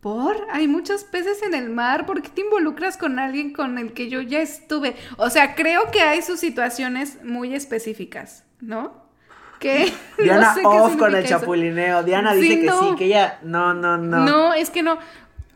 [0.00, 3.92] por, hay muchos peces en el mar, ¿por qué te involucras con alguien con el
[3.92, 4.96] que yo ya estuve?
[5.18, 9.04] O sea, creo que hay sus situaciones muy específicas, ¿no?
[9.60, 12.02] Que Diana off con el chapulineo.
[12.02, 14.24] Diana dice que sí, que ella no, no, no.
[14.24, 14.98] No, es que no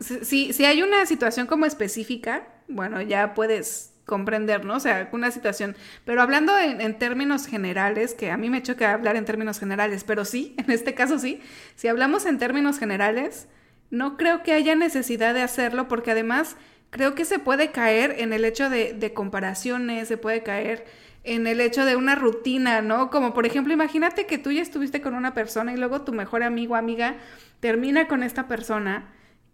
[0.01, 4.75] si, si hay una situación como específica, bueno, ya puedes comprender, ¿no?
[4.75, 9.15] O sea, una situación, pero hablando en, términos generales, que a mí me choca hablar
[9.15, 11.39] en términos generales, pero sí, en este caso sí,
[11.75, 13.47] si hablamos en términos generales,
[13.89, 16.55] no creo que haya necesidad de hacerlo porque además
[16.89, 20.85] creo que se puede caer en el hecho de, de comparaciones, se puede caer
[21.23, 23.11] en el hecho de una rutina, ¿no?
[23.11, 26.43] Como por ejemplo, imagínate que tú ya estuviste con una persona y luego tu mejor
[26.43, 27.15] amigo o amiga
[27.59, 29.07] termina con esta persona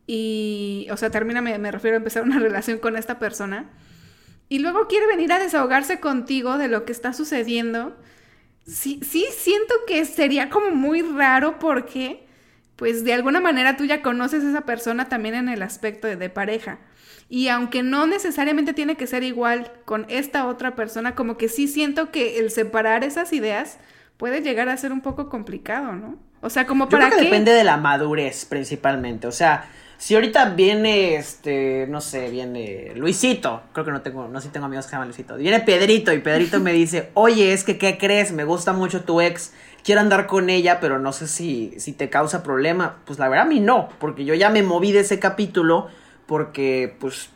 [0.08, 3.70] y, o sea, termina, me, refiero a empezar una relación con esta persona,
[4.50, 7.98] y luego quiere venir a desahogarse contigo de lo que está sucediendo,
[8.66, 12.26] sí, sí siento que sería como muy raro porque,
[12.78, 16.16] pues de alguna manera tú ya conoces a esa persona también en el aspecto de,
[16.16, 16.80] de pareja.
[17.30, 21.68] Y aunque no necesariamente tiene que ser igual con esta otra persona, como que sí
[21.68, 23.80] siento que el separar esas ideas
[24.16, 26.18] puede llegar a ser un poco complicado, ¿no?
[26.40, 29.28] O sea, como para Yo creo que depende de la madurez principalmente.
[29.28, 29.68] O sea,
[29.98, 34.54] si ahorita viene, este, no sé, viene Luisito, creo que no tengo, no sé si
[34.54, 35.36] tengo amigos que se llaman Luisito.
[35.38, 38.32] Viene Pedrito y Pedrito me dice, oye, es que, ¿qué crees?
[38.32, 42.10] Me gusta mucho tu ex, quiero andar con ella, pero no sé si, si te
[42.10, 42.98] causa problema.
[43.06, 45.88] Pues la verdad a mí no, porque yo ya me moví de ese capítulo,
[46.28, 47.30] porque pues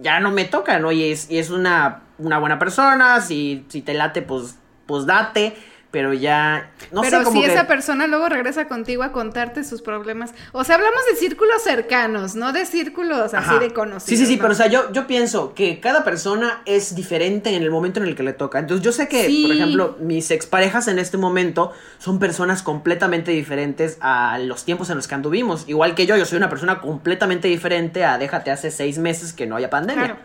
[0.00, 0.90] ya no me toca, ¿no?
[0.90, 5.54] Y es, y es una, una buena persona, si, si te late, pues, pues date.
[5.92, 9.82] Pero ya no pero sé si que- esa persona luego regresa contigo a contarte sus
[9.82, 10.32] problemas.
[10.52, 14.02] O sea, hablamos de círculos cercanos, no de círculos así de conocidos.
[14.04, 14.40] Sí, sí, sí, ¿no?
[14.42, 18.06] pero o sea, yo, yo pienso que cada persona es diferente en el momento en
[18.08, 18.58] el que le toca.
[18.58, 19.44] Entonces, yo sé que, Sí.
[19.46, 24.96] por ejemplo, mis exparejas en este momento son personas completamente diferentes a los tiempos en
[24.96, 25.68] los que anduvimos.
[25.68, 29.46] Igual que yo, yo soy una persona completamente diferente a déjate hace seis meses que
[29.46, 30.04] no haya pandemia.
[30.06, 30.20] Claro.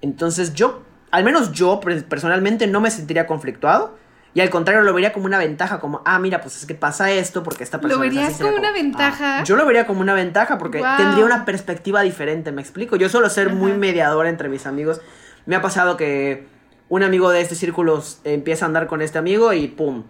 [0.00, 3.98] Entonces, yo, al menos yo personalmente no me sentiría conflictuado.
[4.36, 7.10] Y al contrario, lo vería como una ventaja, como, ah, mira, pues es que pasa
[7.10, 8.04] esto porque esta persona.
[8.04, 8.72] es verías así", como una "Ah".
[8.72, 9.44] ventaja?
[9.44, 12.96] Yo lo vería como una ventaja porque tendría una perspectiva diferente, ¿me explico?
[12.96, 15.00] Yo suelo ser muy mediador entre mis amigos.
[15.46, 16.46] Me ha pasado que
[16.90, 20.02] un amigo de este círculo empieza a andar con este amigo y ¡pum!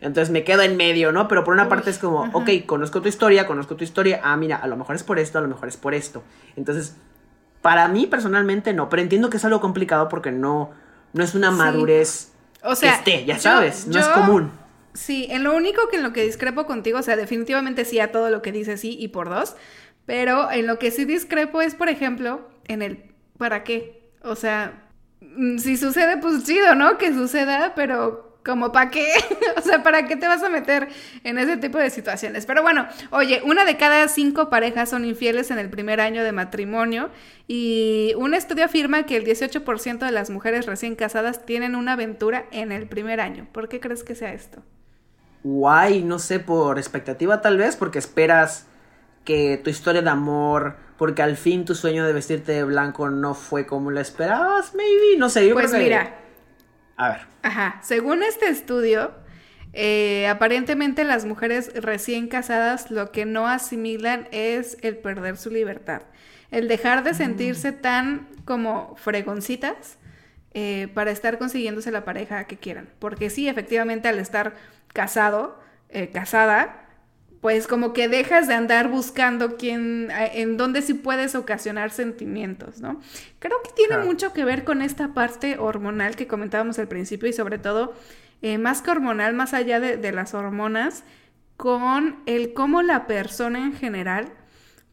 [0.00, 1.26] Entonces me quedo en medio, ¿no?
[1.26, 2.36] Pero por una Uy, parte es como, ajá.
[2.36, 4.20] ok, conozco tu historia, conozco tu historia.
[4.22, 6.22] Ah, mira, a lo mejor es por esto, a lo mejor es por esto.
[6.54, 6.94] Entonces,
[7.62, 10.70] para mí personalmente no, pero entiendo que es algo complicado porque no,
[11.14, 11.56] no es una Sí.
[11.56, 12.31] madurez
[12.64, 14.52] O sea, esté, ya yo- sabes, no es común.
[14.94, 18.12] Sí, en lo único que en lo que discrepo contigo, o sea, definitivamente sí a
[18.12, 19.56] todo lo que dices sí y por dos,
[20.06, 23.04] pero en lo que sí discrepo es, por ejemplo, en el
[23.38, 24.10] ¿para qué?
[24.22, 24.84] O sea,
[25.20, 26.98] mm, si sucede, pues chido, ¿no?
[26.98, 29.08] Que suceda, pero como para qué,
[29.56, 30.88] o sea, ¿para qué te vas a meter
[31.24, 32.46] en ese tipo de situaciones?
[32.46, 36.32] Pero bueno, oye, una de cada cinco parejas son infieles en el primer año de
[36.32, 37.10] matrimonio
[37.46, 42.46] y un estudio afirma que el 18% de las mujeres recién casadas tienen una aventura
[42.50, 43.46] en el primer año.
[43.52, 44.62] ¿Por qué crees que sea esto?
[45.44, 48.66] Guay, no sé, por expectativa tal vez, porque esperas
[49.24, 53.34] que tu historia de amor, porque al fin tu sueño de vestirte de blanco no
[53.34, 56.14] fue como lo esperabas, maybe, no sé, yo Pues creo que- mira,
[57.02, 57.20] A ver.
[57.42, 59.10] Ajá, según este estudio,
[59.72, 66.02] eh, aparentemente las mujeres recién casadas lo que no asimilan es el perder su libertad,
[66.52, 69.98] el dejar de sentirse tan como fregoncitas
[70.54, 72.88] eh, para estar consiguiéndose la pareja que quieran.
[73.00, 74.54] Porque sí, efectivamente, al estar
[74.92, 76.81] casado, eh, casada,
[77.42, 83.00] pues como que dejas de andar buscando quién, en dónde sí puedes ocasionar sentimientos, ¿no?
[83.40, 84.06] Creo que tiene Claro.
[84.06, 87.92] mucho que ver con esta parte hormonal que comentábamos al principio y sobre todo,
[88.42, 91.02] eh, más que hormonal, más allá de, de las hormonas,
[91.56, 94.28] con el cómo la persona en general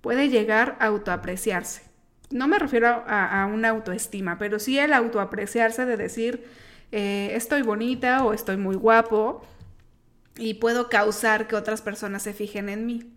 [0.02, 1.84] puede llegar a autoapreciarse.
[2.32, 6.46] No me refiero a, a una autoestima, pero sí el autoapreciarse de decir,
[6.92, 9.46] eh, estoy bonita o estoy muy guapo
[10.38, 13.12] y puedo causar que otras personas se fijen en mí.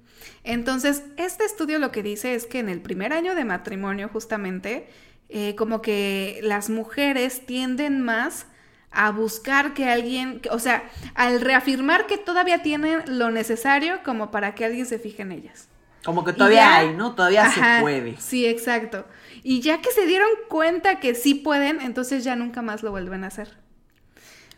[0.44, 4.88] Entonces, este estudio lo que dice es que en el primer año de matrimonio, justamente,
[5.28, 8.46] eh, como que las mujeres tienden más
[8.90, 14.54] a buscar que alguien, o sea, al reafirmar que todavía tienen lo necesario como para
[14.54, 15.68] que alguien se fije en ellas.
[16.04, 17.14] Como que todavía ya- hay, ¿no?
[17.14, 18.16] Todavía Ajá, se puede.
[18.20, 19.06] Sí, exacto.
[19.42, 23.24] Y ya que se dieron cuenta que sí pueden, entonces ya nunca más lo vuelven
[23.24, 23.56] a hacer.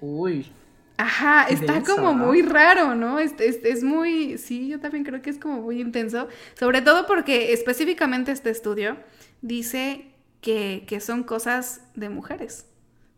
[0.01, 0.51] Uy.
[0.97, 2.27] Ajá, está como ¿no?
[2.27, 3.19] muy raro, ¿no?
[3.19, 6.29] Es, es, es muy, sí, yo también creo que es como muy intenso,
[6.59, 8.97] sobre todo porque específicamente este estudio
[9.43, 12.67] dice que, que son cosas de mujeres.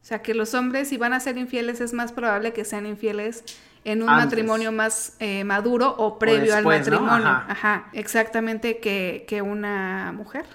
[0.03, 2.87] O sea, que los hombres si van a ser infieles es más probable que sean
[2.87, 3.45] infieles
[3.85, 4.27] en un Antes.
[4.27, 7.37] matrimonio más eh, maduro o previo al matrimonio.
[7.39, 7.45] Ajá.
[7.49, 10.47] Ajá, exactamente que, que una mujer.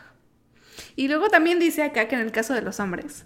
[0.96, 3.26] Y luego también dice acá que en el caso de los hombres,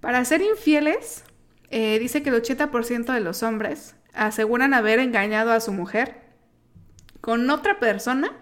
[0.00, 1.24] para ser infieles,
[1.70, 6.22] eh, dice que el 80% de los hombres aseguran haber engañado a su mujer
[7.20, 8.32] con otra persona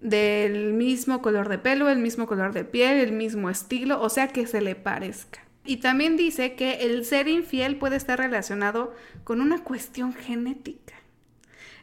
[0.00, 4.28] del mismo color de pelo, el mismo color de piel, el mismo estilo, o sea
[4.28, 5.40] que se le parezca.
[5.64, 8.94] Y también dice que el ser infiel puede estar relacionado
[9.24, 10.94] con una cuestión genética.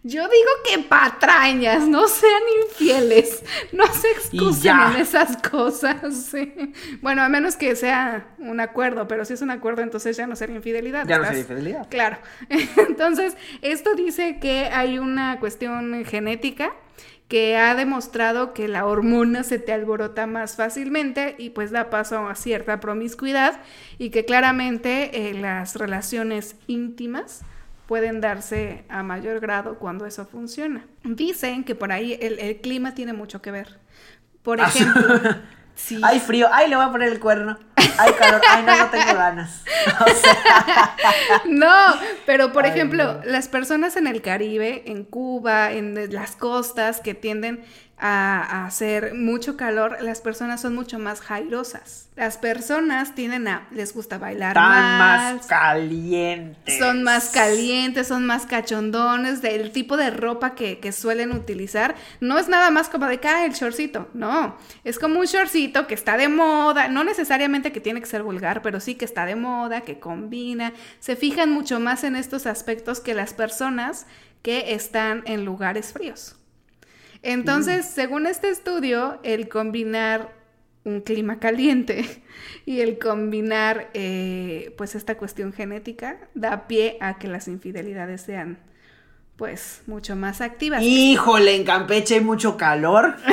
[0.04, 6.16] Yo digo que patrañas, no sean infieles, no se excusen en esas cosas.
[6.32, 6.74] sí.
[7.02, 10.36] Bueno, a menos que sea un acuerdo, pero si es un acuerdo, entonces ya no
[10.36, 11.08] sería infidelidad.
[11.08, 11.88] Ya no sería infidelidad.
[11.90, 12.18] Claro.
[12.88, 16.74] Entonces, esto dice que hay una cuestión genética
[17.28, 22.28] que ha demostrado que la hormona se te alborota más fácilmente y pues da paso
[22.28, 23.60] a cierta promiscuidad
[23.98, 27.44] y que claramente eh, las relaciones íntimas
[27.88, 30.86] pueden darse a mayor grado cuando eso funciona.
[31.04, 33.80] Dicen que por ahí el, el clima tiene mucho que ver.
[34.44, 35.20] Por Ah, ejemplo,
[35.76, 36.00] sí.
[36.04, 37.58] Hay frío, ay, le voy a poner el cuerno.
[38.00, 39.64] Hay calor, ay, no, no tengo ganas.
[40.00, 40.96] O sea,
[41.46, 41.74] No,
[42.26, 43.22] pero por Ay, ejemplo, no.
[43.26, 47.64] las personas en el Caribe, en Cuba, en las costas que tienden
[48.00, 52.10] a, hacer mucho calor, las personas son mucho más jairosas.
[52.16, 56.78] Las personas tienden a, les gusta bailar están más, más calientes.
[56.78, 61.96] son más calientes, son más cachondones, del tipo de ropa que, que suelen utilizar.
[62.20, 64.58] No es nada más como de cae el shortcito, no.
[64.84, 68.62] Es como un shortcito que está de moda, no necesariamente que tiene que ser vulgar,
[68.62, 73.00] pero sí que está de moda, que combina, se fijan mucho más en estos aspectos
[73.00, 74.06] que las personas
[74.44, 76.36] que están en lugares fríos.
[77.28, 77.90] Entonces, mm.
[77.94, 80.34] según este estudio, el combinar
[80.86, 82.24] un clima caliente
[82.66, 88.58] y el combinar eh, pues esta cuestión genética da pie a que las infidelidades sean
[89.36, 90.82] pues mucho más activas.
[90.82, 93.16] Híjole, en Campeche hay mucho calor.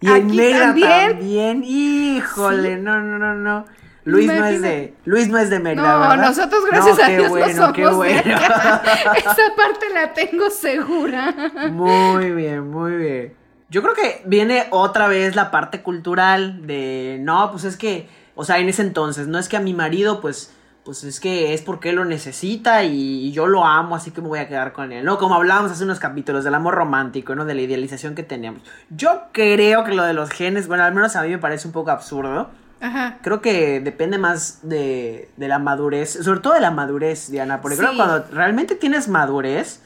[0.00, 1.64] Y en Mérida también.
[1.64, 3.64] Híjole, no, no, no, no.
[4.04, 7.46] Luis no es de Luis no es de Mérida, no, nosotros gracias a Dios bueno,
[7.46, 8.20] no somos qué bueno.
[8.36, 11.34] Esa parte la tengo segura.
[11.70, 13.34] Muy bien, muy bien.
[13.70, 18.44] Yo creo que viene otra vez la parte cultural de no, pues es que, o
[18.44, 21.62] sea, en ese entonces, no es que a mi marido pues pues es que es
[21.62, 24.92] porque él lo necesita y, yo lo amo, así que me voy a quedar con
[24.92, 25.16] él, ¿no?
[25.16, 27.46] Como hablábamos hace unos capítulos del amor romántico, ¿no?
[27.46, 28.62] De la idealización que teníamos.
[28.90, 31.72] Yo creo que lo de los genes, bueno, al menos a mí me parece un
[31.72, 32.50] poco absurdo.
[32.84, 33.18] Ajá.
[33.22, 37.78] Creo que depende más de, de la madurez, sobre todo de la madurez, Diana, porque
[37.78, 39.80] creo que cuando realmente tienes madurez,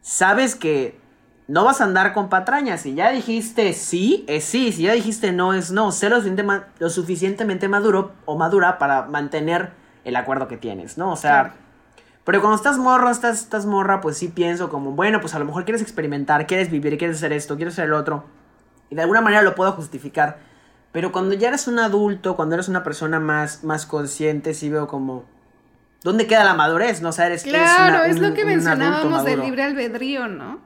[0.00, 0.98] sabes que
[1.46, 2.80] no vas a andar con patrañas.
[2.80, 4.72] Si ya dijiste sí, es sí.
[4.72, 5.92] Si ya dijiste no, es no.
[5.92, 6.18] Sé lo,
[6.80, 9.70] lo suficientemente maduro o madura para mantener
[10.02, 11.12] el acuerdo que tienes, ¿no?
[11.12, 11.54] O sea,
[12.24, 15.44] pero cuando estás morra, estás, estás morra, pues sí pienso como, bueno, pues a lo
[15.44, 18.24] mejor quieres experimentar, quieres vivir, quieres hacer esto, quieres hacer el otro.
[18.90, 20.55] Y de alguna manera lo puedo justificar.
[20.96, 24.88] Pero cuando ya eres un adulto, cuando eres una persona más, más consciente, sí veo
[24.88, 25.26] como...
[26.02, 27.02] ¿Dónde queda la madurez?
[27.02, 27.10] ¿No?
[27.10, 30.62] O sea, eres, claro, es lo que mencionábamos del libre albedrío, ¿no?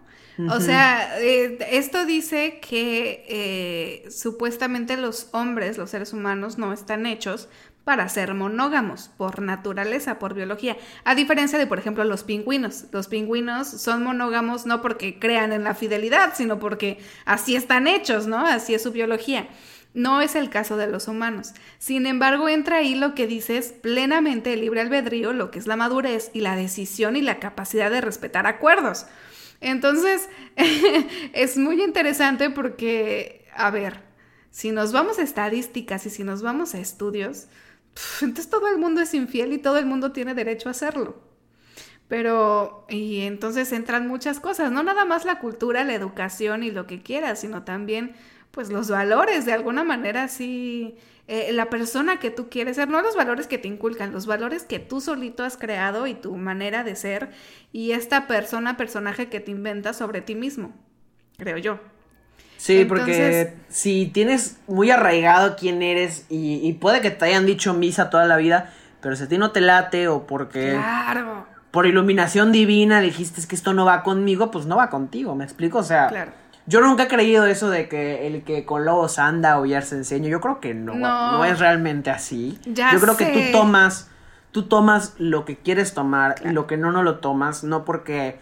[0.49, 7.07] O sea, eh, esto dice que eh, supuestamente los hombres, los seres humanos, no están
[7.07, 7.49] hechos
[7.83, 10.77] para ser monógamos por naturaleza, por biología.
[11.03, 12.85] A diferencia de, por ejemplo, los pingüinos.
[12.93, 18.29] Los pingüinos son monógamos no porque crean en la fidelidad, sino porque así están hechos,
[18.29, 18.47] ¿no?
[18.47, 19.49] Así es su biología.
[19.93, 21.53] No es el caso de los humanos.
[21.79, 25.77] Sin embargo, entra ahí lo que dices plenamente el libre albedrío, lo que es la
[25.77, 29.07] madurez y la decisión y la capacidad de respetar acuerdos.
[29.61, 30.29] Entonces,
[31.33, 34.01] es muy interesante porque, a ver,
[34.51, 37.49] si nos vamos a estadísticas y si nos vamos a estudios,
[38.21, 41.21] entonces todo el mundo es infiel y todo el mundo tiene derecho a hacerlo.
[42.09, 46.89] Pero, y entonces entran muchas cosas, no nada más la cultura, la educación y lo
[46.89, 48.17] que quieras, sino también,
[48.51, 50.97] pues, los valores, de alguna manera, sí,
[51.33, 54.65] eh, la persona que tú quieres ser, no los valores que te inculcan, los valores
[54.65, 57.31] que tú solito has creado y tu manera de ser
[57.73, 60.73] y esta persona, personaje que te inventas sobre ti mismo,
[61.39, 61.79] creo yo.
[62.57, 68.11] Sí, porque si tienes muy arraigado quién eres y, puede que te hayan dicho misa
[68.11, 70.73] toda la vida, pero si a ti no te late o porque...
[70.73, 71.47] Claro.
[71.71, 75.79] Por iluminación divina dijiste que esto no va conmigo, pues no va contigo, ¿me explico?
[75.79, 76.35] O sea,
[76.71, 79.97] yo nunca he creído eso de que el que con lobos anda o ya se
[79.97, 80.29] enseña.
[80.29, 82.59] Yo creo que no, no, es realmente así.
[82.65, 84.09] yo creo que tú tomas,
[84.53, 88.39] tú tomas lo que quieres tomar y lo que no, no lo tomas, no porque...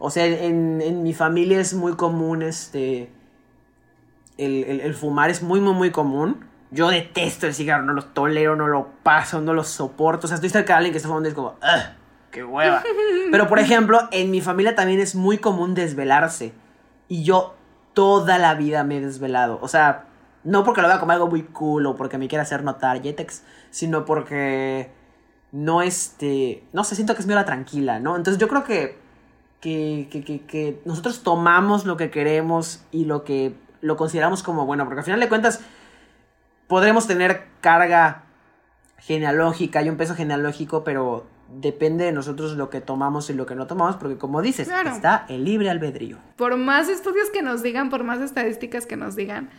[0.00, 3.10] O sea, en, en mi familia es muy común este
[4.38, 6.44] el, fumar es muy, muy, muy común.
[6.70, 10.26] Yo detesto el cigarro, no lo tolero, no lo paso, no lo soporto.
[10.26, 11.56] O sea, estoy cerca de alguien que está fumando y es como.
[12.30, 12.82] ¡Qué hueva!
[13.30, 16.52] Pero, por ejemplo, en mi familia también es muy común desvelarse.
[17.08, 17.54] Y yo
[17.94, 19.58] toda la vida me he desvelado.
[19.62, 20.06] O sea,
[20.44, 23.42] no porque lo vea como algo muy cool o porque me quiera hacer notar Jetex,
[23.70, 24.90] sino porque
[25.50, 28.16] no este, no sé, siento que es mi hora tranquila, ¿no?
[28.16, 29.08] Entonces yo creo que
[29.60, 34.66] que, que, que, que nosotros tomamos lo que queremos y lo que lo consideramos como
[34.66, 35.60] bueno, porque al final de cuentas
[36.66, 38.24] podremos tener carga
[38.98, 43.54] genealógica y un peso genealógico, pero depende de nosotros lo que tomamos y lo que
[43.54, 46.18] no tomamos, porque como dices, está el libre albedrío.
[46.36, 49.50] Por más estudios que nos digan, por más estadísticas que nos digan,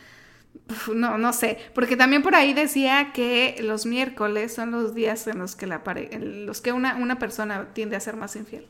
[0.93, 5.39] no, no sé, porque también por ahí decía que los miércoles son los días en
[5.39, 5.81] los que, la
[6.19, 8.67] los que una, una persona tiende a ser más infiel.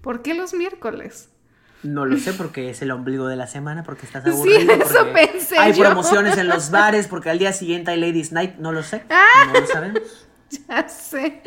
[0.00, 1.30] ¿Por qué los miércoles?
[1.82, 4.74] No lo sé porque es el ombligo de la semana, porque estás aburrido.
[4.74, 8.56] Sí, eso pensé Hay promociones en los bares, porque al día siguiente hay Ladies Night,
[8.58, 9.04] no lo sé.
[9.10, 9.50] Ah.
[9.52, 10.26] no lo sabemos.
[10.68, 11.42] Ya sé,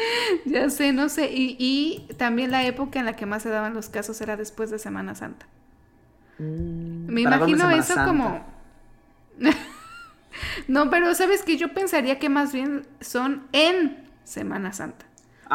[0.45, 1.31] ya sé, no sé.
[1.31, 4.69] Y, y, también la época en la que más se daban los casos era después
[4.71, 5.45] de Semana Santa.
[6.37, 8.45] Mm, Me imagino eso como...
[10.67, 15.05] no, pero sabes que yo pensaría que más bien son en Semana Santa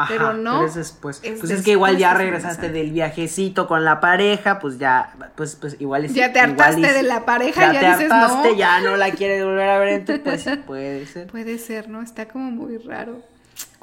[0.07, 0.55] pero no.
[0.55, 1.21] Pero es después.
[1.23, 5.77] pues es que igual ya regresaste del viajecito con la pareja, pues ya, pues, pues
[5.79, 6.13] igual es.
[6.13, 9.69] Ya te hartaste de la pareja, ya, ya te hartaste, ya no la quieres volver
[9.69, 11.27] a ver, entonces pues puede ser.
[11.27, 12.01] Puede ser, ¿no?
[12.01, 13.21] Está como muy raro.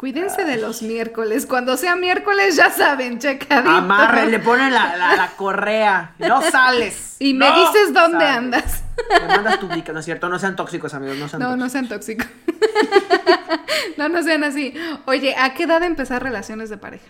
[0.02, 1.46] Cuídense de los miércoles.
[1.46, 3.70] Cuando sea miércoles, ya saben, checadito.
[3.70, 6.14] Amarre, le ponen la, la, correa.
[6.18, 7.16] No sales.
[7.20, 8.82] Y me dices dónde andas.
[9.08, 10.28] Me mandas tu no es cierto.
[10.28, 11.18] No sean tóxicos, amigos.
[11.18, 11.64] No sean no, tóxicos.
[11.64, 12.26] no sean tóxicos.
[13.96, 14.74] no, no sean así.
[15.06, 17.06] Oye, ¿a qué edad empezar relaciones de pareja?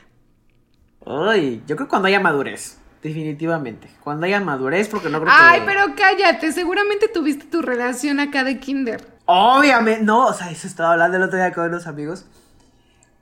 [1.06, 2.78] Ay, yo creo que cuando haya madurez.
[3.02, 3.88] Definitivamente.
[4.00, 6.52] Cuando haya madurez, porque no creo Ay, pero cállate.
[6.52, 9.08] Seguramente tuviste tu relación acá de kinder.
[9.24, 10.04] Obviamente.
[10.04, 12.26] No, o sea, eso estaba hablando el otro día con unos amigos.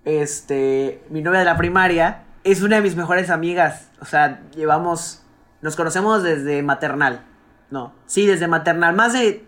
[0.05, 3.89] Este, mi novia de la primaria es una de mis mejores amigas.
[4.01, 5.23] O sea, llevamos,
[5.63, 7.25] nos conocemos desde maternal.
[7.71, 8.95] No, sí, desde maternal.
[8.95, 9.45] Más de,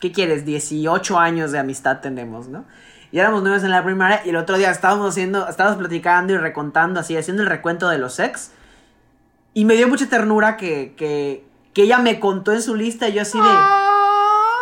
[0.00, 0.44] ¿qué quieres?
[0.44, 2.64] 18 años de amistad tenemos, ¿no?
[3.12, 6.36] Y éramos novios en la primaria y el otro día estábamos haciendo, estábamos platicando y
[6.36, 8.52] recontando así, haciendo el recuento de los ex.
[9.52, 13.14] Y me dio mucha ternura que, que, que ella me contó en su lista y
[13.14, 13.48] yo así de...
[13.48, 13.86] Ah.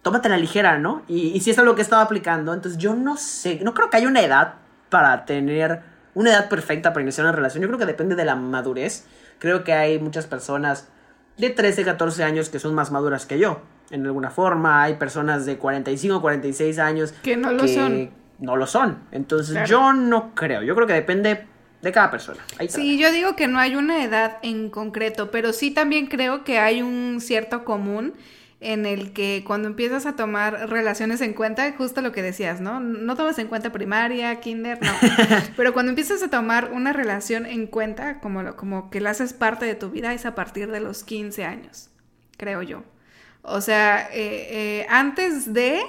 [0.00, 1.02] tómate la ligera, ¿no?
[1.06, 3.98] Y, y si es algo que estaba aplicando, entonces yo no sé, no creo que
[3.98, 4.54] haya una edad
[4.88, 5.82] para tener
[6.14, 7.62] una edad perfecta para iniciar una relación.
[7.62, 9.04] Yo creo que depende de la madurez.
[9.38, 10.88] Creo que hay muchas personas
[11.36, 13.60] de 13, 14 años que son más maduras que yo.
[13.90, 18.10] En alguna forma, hay personas de 45, 46 años Que no lo son.
[18.38, 18.98] No lo son.
[19.12, 19.68] Entonces Claro.
[19.68, 20.62] yo no creo.
[20.62, 21.46] Yo creo que depende
[21.82, 22.40] de cada persona.
[22.58, 22.68] Ahí.
[22.68, 26.58] Sí, yo digo que no hay una edad en concreto, pero sí también creo que
[26.58, 28.14] hay un cierto común
[28.60, 32.80] en el que cuando empiezas a tomar relaciones en cuenta, justo lo que decías, ¿no?
[32.80, 34.90] No tomas en cuenta primaria, kinder, no.
[35.56, 39.34] Pero cuando empiezas a tomar una relación en cuenta, como, lo- como que la haces
[39.34, 41.90] parte de tu vida, es a partir de los 15 años,
[42.38, 42.82] creo yo.
[43.46, 44.48] O sea, eh,
[44.82, 45.82] eh, antes de,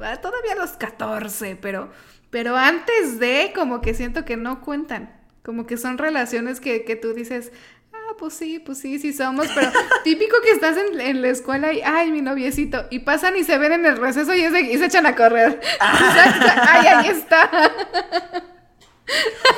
[0.00, 1.90] ah, todavía los 14, pero,
[2.30, 5.18] pero antes de, como que siento que no cuentan.
[5.42, 7.50] Como que son relaciones que, que tú dices,
[7.94, 9.70] ah, pues sí, pues sí, sí somos, pero
[10.04, 13.56] típico que estás en, en la escuela y, ay, mi noviecito, y pasan y se
[13.58, 15.60] ven en el receso y, es de- y se echan a correr.
[15.80, 17.50] Ay, ahí está.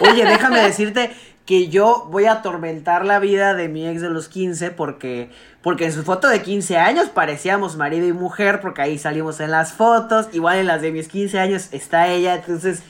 [0.00, 1.10] Oye, déjame decirte
[1.46, 5.30] que yo voy a atormentar la vida de mi ex de los 15 porque,
[5.62, 9.50] porque en su foto de 15 años parecíamos marido y mujer porque ahí salimos en
[9.50, 12.82] las fotos, igual en las de mis 15 años está ella, entonces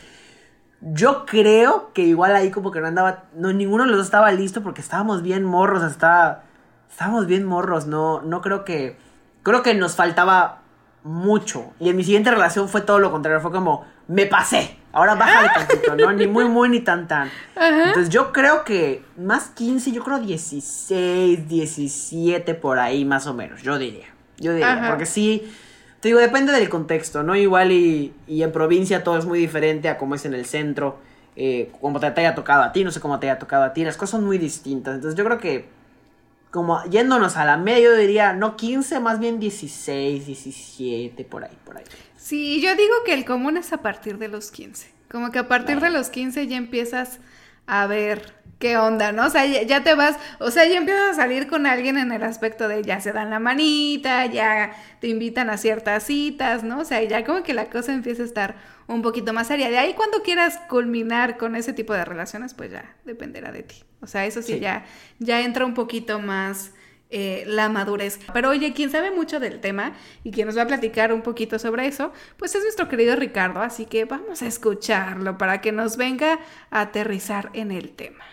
[0.80, 4.30] yo creo que igual ahí como que no andaba, no, ninguno de los dos estaba
[4.30, 6.44] listo porque estábamos bien morros, hasta,
[6.90, 8.96] estábamos bien morros, no, no creo que,
[9.42, 10.63] creo que nos faltaba
[11.04, 15.14] mucho y en mi siguiente relación fue todo lo contrario, fue como, me pasé, ahora
[15.14, 16.12] bájale tantito, ¿no?
[16.12, 17.30] Ni muy, muy, ni tan, tan.
[17.54, 23.62] Entonces yo creo que más 15, yo creo 16, 17 por ahí más o menos,
[23.62, 24.06] yo diría.
[24.38, 24.88] Yo diría, Ajá.
[24.88, 25.52] porque sí,
[26.00, 27.36] te digo, depende del contexto, ¿no?
[27.36, 30.98] Igual y, y en provincia todo es muy diferente a como es en el centro,
[31.36, 33.72] eh, como te, te haya tocado a ti, no sé cómo te haya tocado a
[33.72, 34.94] ti, las cosas son muy distintas.
[34.94, 35.68] Entonces yo creo que,
[36.54, 41.58] como yéndonos a la media, yo diría, no 15, más bien 16, 17, por ahí,
[41.64, 41.82] por ahí.
[42.16, 44.88] Sí, yo digo que el común es a partir de los 15.
[45.10, 47.18] Como que a partir de los 15 ya empiezas
[47.66, 49.26] a ver qué onda, ¿no?
[49.26, 52.12] O sea, ya, ya te vas, o sea, ya empiezas a salir con alguien en
[52.12, 56.78] el aspecto de ya se dan la manita, ya te invitan a ciertas citas, ¿no?
[56.78, 58.54] O sea, ya como que la cosa empieza a estar
[58.86, 59.70] un poquito más seria.
[59.70, 63.82] De ahí cuando quieras culminar con ese tipo de relaciones, pues ya dependerá de ti.
[64.04, 64.60] O sea, eso sí, Sí.
[64.60, 64.84] ya,
[65.18, 66.70] ya entra un poquito más
[67.10, 68.18] eh, la madurez.
[68.32, 69.92] Pero oye, quien sabe mucho del tema
[70.24, 73.60] y quien nos va a platicar un poquito sobre eso, pues es nuestro querido Ricardo,
[73.60, 76.40] así que vamos a escucharlo para que nos venga
[76.70, 78.24] a aterrizar en el tema.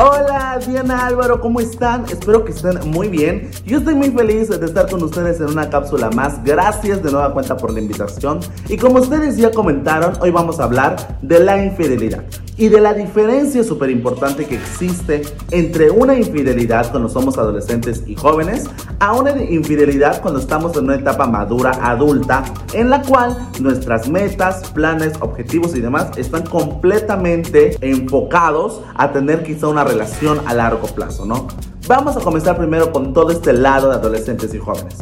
[0.00, 2.04] Hola Diana Álvaro, ¿cómo están?
[2.04, 3.50] Espero que estén muy bien.
[3.66, 6.44] Yo estoy muy feliz de estar con ustedes en una cápsula más.
[6.44, 8.38] Gracias de nueva cuenta por la invitación.
[8.68, 12.22] Y como ustedes ya comentaron, hoy vamos a hablar de la infidelidad.
[12.58, 18.16] Y de la diferencia súper importante que existe entre una infidelidad cuando somos adolescentes y
[18.16, 18.64] jóvenes
[18.98, 22.42] a una infidelidad cuando estamos en una etapa madura, adulta,
[22.72, 29.68] en la cual nuestras metas, planes, objetivos y demás están completamente enfocados a tener quizá
[29.68, 31.46] una relación a largo plazo, ¿no?
[31.86, 34.96] Vamos a comenzar primero con todo este lado de adolescentes y jóvenes.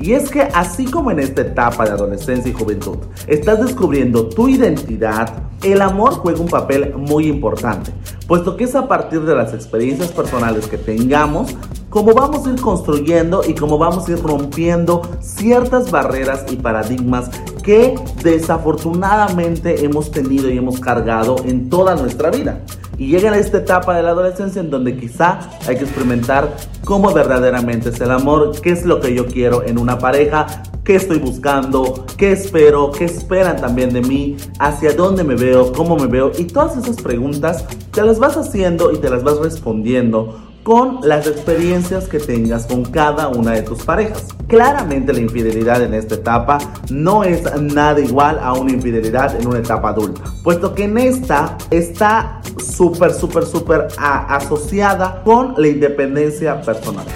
[0.00, 2.96] Y es que así como en esta etapa de adolescencia y juventud
[3.26, 7.92] estás descubriendo tu identidad, el amor juega un papel muy importante,
[8.26, 11.54] puesto que es a partir de las experiencias personales que tengamos
[11.90, 17.28] como vamos a ir construyendo y como vamos a ir rompiendo ciertas barreras y paradigmas
[17.62, 22.60] que desafortunadamente hemos tenido y hemos cargado en toda nuestra vida.
[23.00, 27.14] Y llega a esta etapa de la adolescencia en donde quizá hay que experimentar cómo
[27.14, 30.46] verdaderamente es el amor, qué es lo que yo quiero en una pareja,
[30.84, 35.96] qué estoy buscando, qué espero, qué esperan también de mí, hacia dónde me veo, cómo
[35.96, 36.30] me veo.
[36.36, 41.26] Y todas esas preguntas te las vas haciendo y te las vas respondiendo con las
[41.26, 44.28] experiencias que tengas con cada una de tus parejas.
[44.46, 46.58] Claramente la infidelidad en esta etapa
[46.90, 51.56] no es nada igual a una infidelidad en una etapa adulta, puesto que en esta
[51.70, 57.06] está súper, súper, súper asociada con la independencia personal.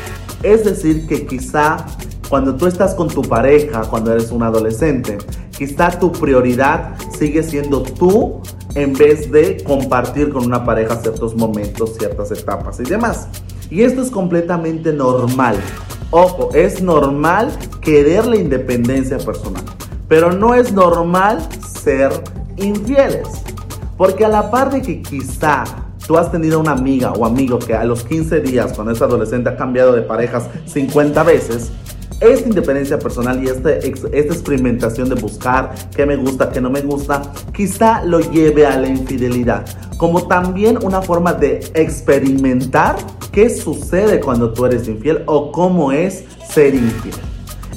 [0.42, 1.84] Es decir, que quizá
[2.34, 5.18] cuando tú estás con tu pareja, cuando eres un adolescente,
[5.56, 8.40] quizá tu prioridad sigue siendo tú
[8.74, 13.28] en vez de compartir con una pareja ciertos momentos, ciertas etapas y demás.
[13.70, 15.54] Y esto es completamente normal.
[16.10, 19.62] Ojo, es normal querer la independencia personal,
[20.08, 21.38] pero no es normal
[21.84, 22.10] ser
[22.56, 23.28] infieles.
[23.96, 25.62] Porque a la par de que quizá
[26.04, 29.50] tú has tenido una amiga o amigo que a los 15 días, cuando es adolescente,
[29.50, 31.70] ha cambiado de parejas 50 veces,
[32.20, 36.80] esta independencia personal y este, esta experimentación de buscar qué me gusta, qué no me
[36.80, 39.64] gusta, quizá lo lleve a la infidelidad,
[39.96, 42.96] como también una forma de experimentar
[43.32, 47.14] qué sucede cuando tú eres infiel o cómo es ser infiel.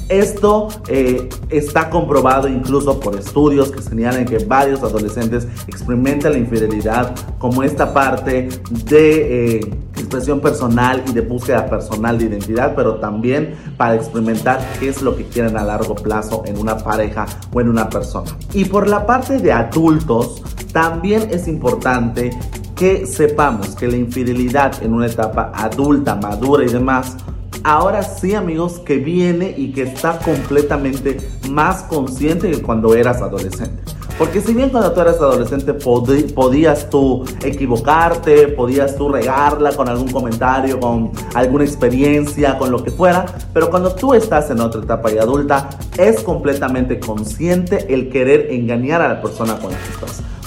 [0.08, 7.14] Esto eh, está comprobado incluso por estudios que señalan que varios adolescentes experimentan la infidelidad
[7.38, 8.48] como esta parte
[8.86, 9.70] de eh,
[10.08, 15.14] expresión personal y de búsqueda personal de identidad, pero también para experimentar qué es lo
[15.14, 18.30] que quieren a largo plazo en una pareja o en una persona.
[18.54, 20.42] Y por la parte de adultos,
[20.72, 22.30] también es importante
[22.74, 27.16] que sepamos que la infidelidad en una etapa adulta, madura y demás,
[27.64, 31.18] ahora sí amigos que viene y que está completamente
[31.50, 33.97] más consciente que cuando eras adolescente.
[34.18, 40.10] Porque si bien cuando tú eras adolescente podías tú equivocarte, podías tú regarla con algún
[40.10, 45.12] comentario, con alguna experiencia, con lo que fuera, pero cuando tú estás en otra etapa
[45.12, 49.78] y adulta, es completamente consciente el querer engañar a la persona con la.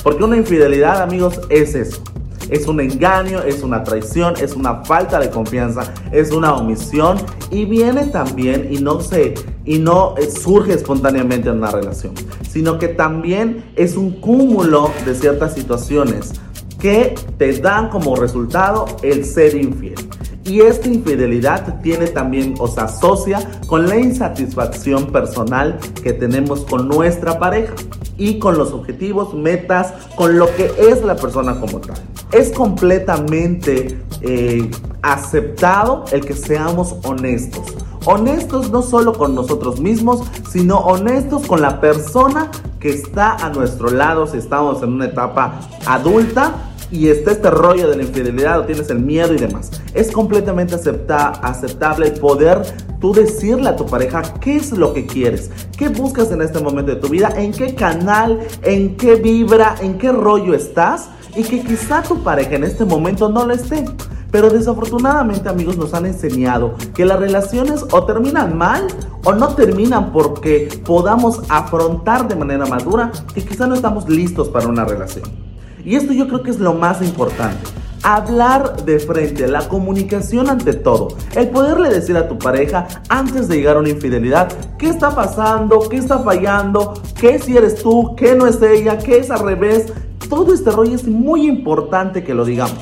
[0.03, 2.03] Porque una infidelidad, amigos, es eso
[2.52, 7.18] es un engaño, es una traición, es una falta de confianza, es una omisión
[7.49, 9.34] y viene también y no se
[9.66, 12.14] y no eh, surge espontáneamente en una relación,
[12.47, 16.34] sino que también es un cúmulo de ciertas situaciones
[16.80, 19.95] que te dan como resultado el ser infiel.
[20.44, 26.88] Y esta infidelidad tiene también o se asocia con la insatisfacción personal que tenemos con
[26.88, 27.74] nuestra pareja
[28.18, 31.98] y con los objetivos, metas, con lo que es la persona como tal.
[32.32, 34.70] Es completamente eh,
[35.02, 37.76] aceptado el que seamos honestos.
[38.06, 43.92] Honestos no solo con nosotros mismos, sino honestos con la persona que está a nuestro
[43.92, 48.66] lado si estamos en una etapa adulta y está este rollo de la infidelidad o
[48.66, 49.72] tienes el miedo y demás.
[49.94, 52.62] Es completamente acepta, aceptable poder
[53.00, 56.94] tú decirle a tu pareja qué es lo que quieres, qué buscas en este momento
[56.94, 61.64] de tu vida, en qué canal, en qué vibra, en qué rollo estás y que
[61.64, 63.86] quizá tu pareja en este momento no lo esté.
[64.30, 68.88] Pero desafortunadamente amigos nos han enseñado que las relaciones o terminan mal
[69.26, 74.68] o no terminan porque podamos afrontar de manera madura que quizá no estamos listos para
[74.68, 75.51] una relación.
[75.86, 77.60] Y esto yo creo que es lo más importante.
[78.04, 81.10] Hablar de frente, la comunicación ante todo.
[81.36, 85.88] El poderle decir a tu pareja antes de llegar a una infidelidad qué está pasando,
[85.88, 89.94] qué está fallando, qué si eres tú, qué no es ella, qué es al revés.
[90.30, 92.80] Todo este rollo es muy importante que lo digamos.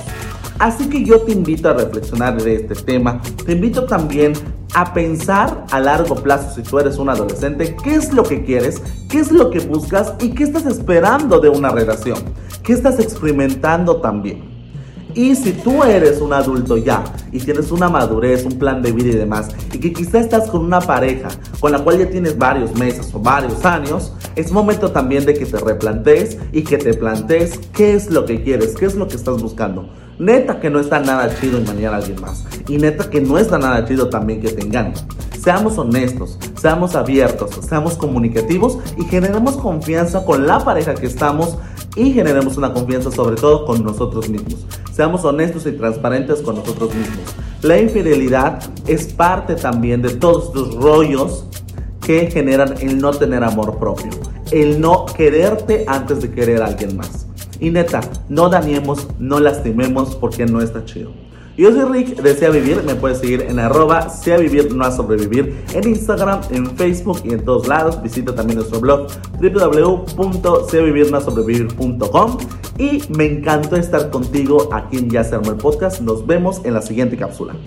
[0.60, 3.22] Así que yo te invito a reflexionar de este tema.
[3.46, 4.34] Te invito también
[4.76, 8.82] a pensar a largo plazo si tú eres un adolescente, qué es lo que quieres,
[9.10, 12.20] qué es lo que buscas y qué estás esperando de una relación.
[12.62, 14.50] ¿Qué estás experimentando también?
[15.16, 19.10] Y si tú eres un adulto ya y tienes una madurez, un plan de vida
[19.10, 21.30] y demás, y que quizá estás con una pareja
[21.62, 25.46] con la cual ya tienes varios meses o varios años, es momento también de que
[25.46, 29.16] te replantees y que te plantees qué es lo que quieres, qué es lo que
[29.16, 29.90] estás buscando.
[30.20, 32.44] Neta que no está nada chido engañar a alguien más.
[32.68, 34.94] Y neta que no está nada chido también que te engañen.
[35.42, 41.58] Seamos honestos, seamos abiertos, seamos comunicativos y generemos confianza con la pareja que estamos
[41.96, 44.66] y generemos una confianza sobre todo con nosotros mismos.
[44.92, 47.34] Seamos honestos y transparentes con nosotros mismos.
[47.62, 51.46] La infidelidad es parte también de todos estos rollos
[52.06, 54.12] que generan el no tener amor propio,
[54.52, 57.29] el no quererte antes de querer a alguien más.
[57.60, 61.12] Y neta, no dañemos, no lastimemos porque no está chido.
[61.60, 65.90] Yo soy Rick Desea Vivir, me puedes seguir en arroba sea vivir no sobrevivir en
[65.90, 68.02] Instagram, en Facebook y en todos lados.
[68.02, 69.08] Visita también nuestro blog
[69.42, 72.38] www.seavivirnoasobrevivir.com
[72.78, 76.00] y me encantó estar contigo aquí en Ya se armó el podcast.
[76.00, 77.58] Nos vemos en la siguiente cápsula.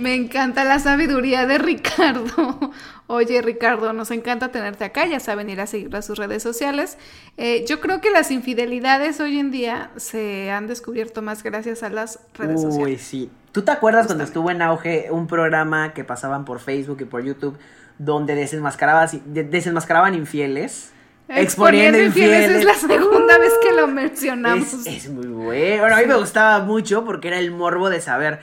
[0.00, 2.72] Me encanta la sabiduría de Ricardo.
[3.06, 5.04] Oye, Ricardo, nos encanta tenerte acá.
[5.04, 6.96] Ya saben ir a seguir a sus redes sociales.
[7.36, 11.90] Eh, yo creo que las infidelidades hoy en día se han descubierto más gracias a
[11.90, 12.92] las redes sociales.
[12.92, 13.30] Uy, sí.
[13.52, 17.22] ¿Tú te acuerdas cuando estuvo en auge un programa que pasaban por Facebook y por
[17.22, 17.58] YouTube
[17.98, 20.92] donde desenmascaraban infieles?
[21.28, 22.50] Exponiendo, infieles.
[22.50, 24.86] Es la segunda vez que lo mencionamos.
[24.86, 25.82] Es, muy bueno.
[25.82, 28.40] Bueno, a mí me gustaba mucho porque era el morbo de saber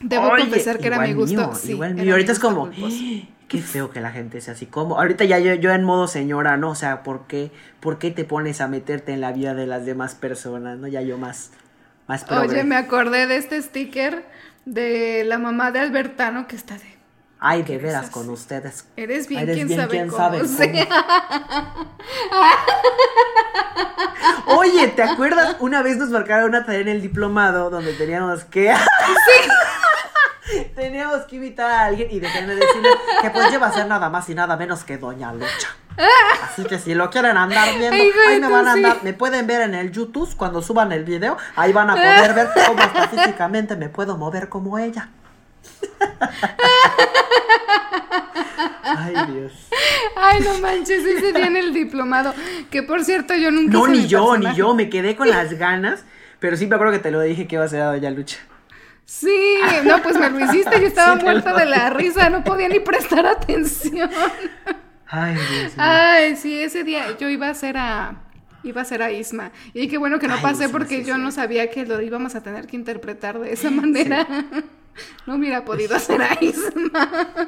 [0.00, 1.54] Debo confesar que era mi gusto.
[1.54, 2.12] sí, igual mío.
[2.12, 2.70] Ahorita es como,
[3.48, 4.66] qué feo que la gente sea así.
[4.66, 6.70] como Ahorita ya yo, yo en modo señora, ¿no?
[6.70, 9.84] O sea, ¿por qué, ¿por qué te pones a meterte en la vida de las
[9.84, 10.86] demás personas, no?
[10.86, 11.50] Ya yo más,
[12.06, 14.24] más Oye, me acordé de este sticker
[14.64, 16.99] de la mamá de Albertano que está de...
[17.42, 18.84] Ay, de veras con ustedes.
[18.96, 20.42] Eres bien, quién, sabe, cómo sabe
[24.46, 25.56] Oye, ¿te acuerdas?
[25.58, 28.74] Una vez nos marcaron una tarea en el diplomado donde teníamos que...
[30.52, 30.68] sí.
[30.74, 32.90] Teníamos que invitar a alguien y déjenme decirle
[33.22, 35.68] que pues lleva a ser nada más y nada menos que Doña Lucha.
[36.42, 37.96] Así que si lo quieren andar viendo,
[38.28, 41.38] ahí me van a andar, me pueden ver en el YouTube cuando suban el video,
[41.56, 45.10] ahí van a poder ver cómo hasta físicamente me puedo mover como ella.
[48.82, 49.52] Ay, Dios.
[50.16, 52.34] Ay, no manches, ese día en el diplomado.
[52.70, 53.72] Que por cierto, yo nunca.
[53.72, 54.74] No, ni yo, ni yo.
[54.74, 56.04] Me quedé con las ganas.
[56.38, 58.38] Pero sí me acuerdo que te lo dije que iba a ser a Doña Lucha.
[59.04, 62.78] Sí, no, pues me lo hiciste, yo estaba muerta de la risa, no podía ni
[62.78, 64.08] prestar atención.
[65.08, 68.22] Ay, Dios Ay, sí, ese día yo iba a ser a
[68.62, 69.50] iba a ser a Isma.
[69.74, 72.66] Y qué bueno que no pasé porque yo no sabía que lo íbamos a tener
[72.66, 74.26] que interpretar de esa manera.
[75.26, 77.44] no hubiera podido hacer a Isma.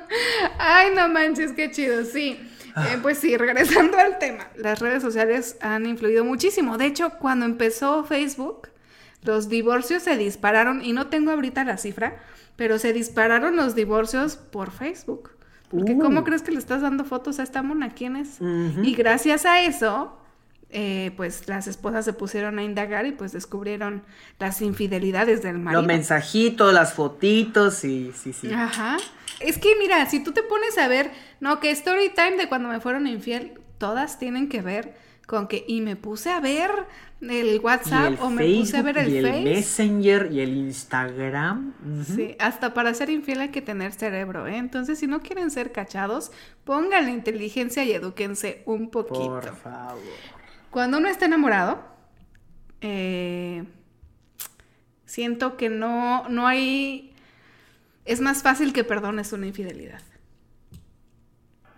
[0.59, 2.39] Ay, no manches, qué chido, sí.
[2.75, 2.89] Ah.
[2.93, 6.79] Eh, pues sí, regresando al tema, las redes sociales han influido muchísimo.
[6.79, 8.69] De hecho, cuando empezó Facebook,
[9.23, 12.21] los divorcios se dispararon, y no tengo ahorita la cifra,
[12.57, 15.31] pero se dispararon los divorcios por Facebook.
[15.71, 16.25] Porque ¿cómo uh.
[16.25, 17.91] crees que le estás dando fotos a esta mona?
[17.91, 18.39] ¿Quién es?
[18.83, 20.19] Y gracias a eso,
[20.73, 24.03] eh, pues las esposas se pusieron a indagar y pues descubrieron
[24.39, 25.83] las infidelidades del marido.
[25.83, 28.53] Los mensajitos, las fotitos, y sí, sí.
[28.53, 28.97] Ajá.
[29.41, 31.11] Es que mira, si tú te pones a ver,
[31.41, 34.95] no, que story time de cuando me fueron infiel, todas tienen que ver
[35.27, 36.71] con que, y me puse a ver
[37.21, 41.73] el WhatsApp o me puse a ver el, y el Messenger y el Instagram.
[42.05, 44.57] Sí, hasta para ser infiel hay que tener cerebro, ¿eh?
[44.57, 46.33] Entonces, si no quieren ser cachados,
[46.65, 49.41] pongan la inteligencia y edúquense un poquito.
[49.41, 50.03] Por favor.
[50.73, 51.85] Cuando uno está enamorado,
[52.81, 53.63] eh,
[55.05, 57.15] siento que no, no hay...
[58.07, 60.01] Es más fácil que perdones una infidelidad.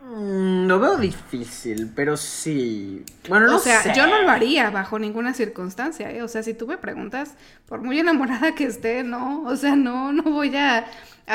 [0.00, 3.04] Mm, lo veo difícil, pero sí.
[3.28, 6.22] Bueno, no O sea, yo no lo haría bajo ninguna circunstancia, ¿eh?
[6.22, 7.34] O sea, si tú me preguntas,
[7.66, 10.86] por muy enamorada que esté, no, o sea, no, no voy a,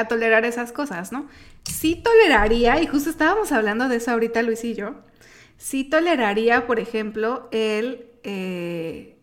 [0.08, 1.28] tolerar esas cosas, ¿no?
[1.66, 4.96] Sí toleraría, y justo estábamos hablando de eso ahorita Luis y yo,
[5.60, 9.18] sí toleraría, por ejemplo, el, eh,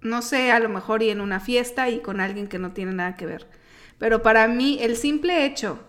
[0.00, 2.92] no sé, a lo mejor y en una fiesta y con alguien que no tiene
[2.92, 3.46] nada que ver.
[3.98, 5.80] Pero para mí, el simple hecho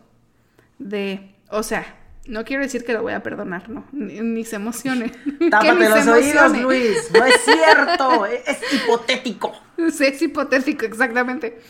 [0.79, 1.95] de, o sea,
[2.25, 5.11] no quiero decir que lo voy a perdonar, no, ni, se emocione.
[5.51, 9.53] Tápate los oídos, Luis, no es cierto, es, hipotético.
[9.91, 11.61] Sí, es hipotético, exactamente.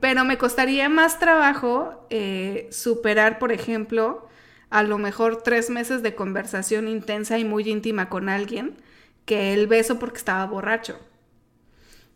[0.00, 4.26] Pero me costaría más trabajo eh, superar, por ejemplo,
[4.74, 8.74] a lo mejor tres meses de conversación intensa y muy íntima con alguien
[9.24, 10.98] que el beso porque estaba borracho.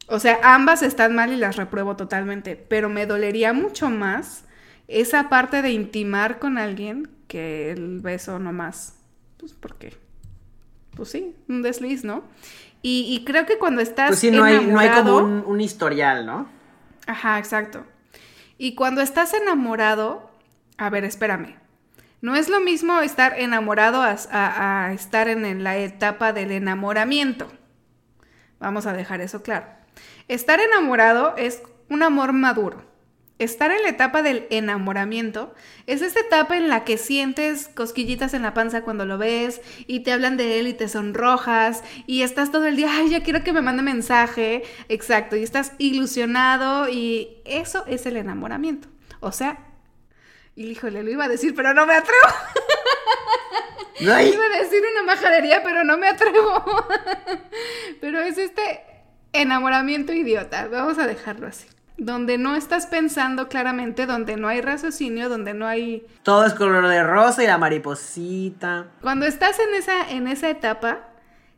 [0.09, 4.43] O sea, ambas están mal y las repruebo totalmente, pero me dolería mucho más
[4.89, 8.97] esa parte de intimar con alguien que el beso nomás.
[9.37, 9.97] Pues porque,
[10.97, 12.25] pues sí, un desliz, ¿no?
[12.83, 14.09] Y, creo que cuando estás.
[14.09, 16.49] Pues sí, no, hay, no hay como un, un historial, ¿no?
[17.07, 17.85] Ajá, exacto.
[18.57, 20.29] Y cuando estás enamorado,
[20.77, 21.68] a ver, espérame.
[22.21, 27.51] No es lo mismo estar enamorado a, estar en la etapa del enamoramiento.
[28.59, 29.67] Vamos a dejar eso claro.
[30.27, 32.83] Estar enamorado es un amor maduro.
[33.39, 35.55] Estar en la etapa del enamoramiento
[35.87, 40.01] es esta etapa en la que sientes cosquillitas en la panza cuando lo ves y
[40.01, 43.45] te hablan de él y te sonrojas y estás todo el día, ay, ya quiero
[43.45, 44.65] que me mande mensaje.
[44.89, 48.89] Exacto, y estás ilusionado y eso es el enamoramiento.
[49.21, 49.68] O sea,
[50.59, 52.19] híjole, lo iba a decir, pero no me atrevo.
[54.01, 56.63] Iba a decir una majadería, pero no me atrevo.
[58.01, 58.81] pero es este
[59.33, 60.69] enamoramiento idiota.
[60.69, 61.67] Vamos a dejarlo así
[62.01, 66.07] donde no estás pensando claramente, donde no hay raciocinio, donde no hay...
[66.23, 68.87] Todo es color de rosa y la mariposita.
[69.03, 71.09] Cuando estás en esa, en esa etapa,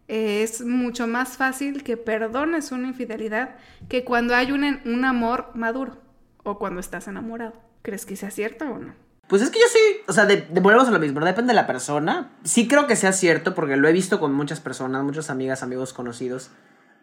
[0.08, 3.56] es mucho más fácil que perdones una infidelidad
[3.90, 5.98] que cuando hay un, un amor maduro
[6.42, 7.69] o cuando estás enamorado.
[7.82, 8.94] ¿Crees que sea cierto o no?
[9.26, 9.78] Pues es que yo sí,
[10.08, 12.32] o sea, de, volvemos a lo mismo, depende de la persona.
[12.42, 15.92] Sí creo que sea cierto porque lo he visto con muchas personas, muchas amigas, amigos
[15.92, 16.50] conocidos,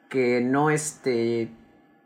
[0.10, 1.50] que no, este,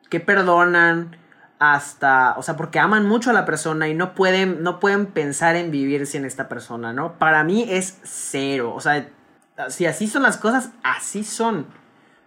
[0.10, 1.18] que perdonan,
[1.58, 5.56] hasta, o sea, porque aman mucho a la persona y no pueden, no pueden pensar
[5.56, 7.18] en vivir sin esta persona, ¿no?
[7.18, 9.10] Para mí es cero, o sea,
[9.70, 11.68] si así son las cosas, así son.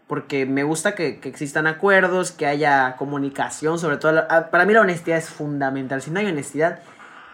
[0.07, 5.19] Porque me gusta que, existan acuerdos, que haya comunicación, sobre todo, para mí la honestidad
[5.19, 6.03] es fundamental.
[6.03, 6.81] Si no hay honestidad,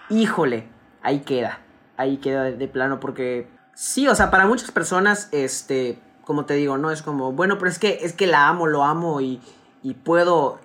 [0.08, 0.68] híjole,
[1.02, 1.58] ahí queda,
[1.96, 6.78] ahí queda de, plano, porque sí, o sea, para muchas personas, este, como te digo,
[6.78, 9.40] no es como, bueno, pero es que, es que la amo, lo amo y
[9.82, 10.60] y puedo,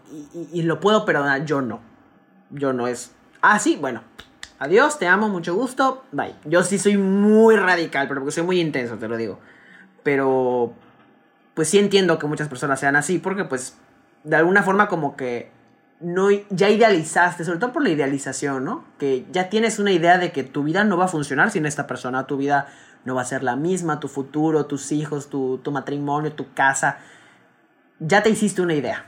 [0.52, 1.80] y, lo puedo perdonar, yo no.
[2.50, 4.02] Yo no es, ah, sí, bueno,
[4.60, 6.36] adiós, te amo, mucho gusto, bye.
[6.46, 9.40] Yo sí soy muy radical, pero porque soy muy intenso, te lo digo.
[10.04, 10.74] Pero,
[11.56, 13.78] pues sí entiendo que muchas personas sean así, porque pues,
[14.24, 15.52] de alguna forma como que
[16.00, 18.86] no, ya idealizaste, sobre todo por la idealización, ¿no?
[19.00, 21.88] Que ya tienes una idea de que tu vida no va a funcionar sin esta
[21.88, 22.68] persona, tu vida
[23.06, 27.00] no va a ser la misma, tu futuro, tus hijos, tu, tu matrimonio, tu casa
[28.00, 29.06] ya te hiciste una idea.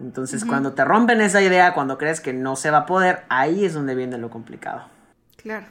[0.00, 3.64] Entonces, cuando te rompen esa idea, cuando crees que no se va a poder, ahí
[3.64, 4.82] es donde viene lo complicado.
[5.36, 5.66] Claro.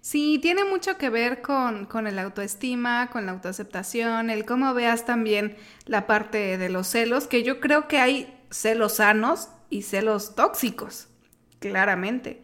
[0.00, 5.04] Sí, tiene mucho que ver con, con el autoestima, con la autoaceptación, el cómo veas
[5.04, 10.34] también la parte de los celos, que yo creo que hay celos sanos y celos
[10.34, 11.08] tóxicos,
[11.58, 12.42] claramente.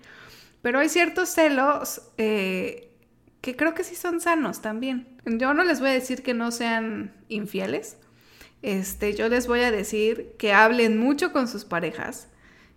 [0.60, 2.92] Pero hay ciertos celos eh,
[3.40, 5.08] que creo que sí son sanos también.
[5.24, 7.96] Yo no les voy a decir que no sean infieles,
[8.62, 12.28] este, yo les voy a decir que hablen mucho con sus parejas,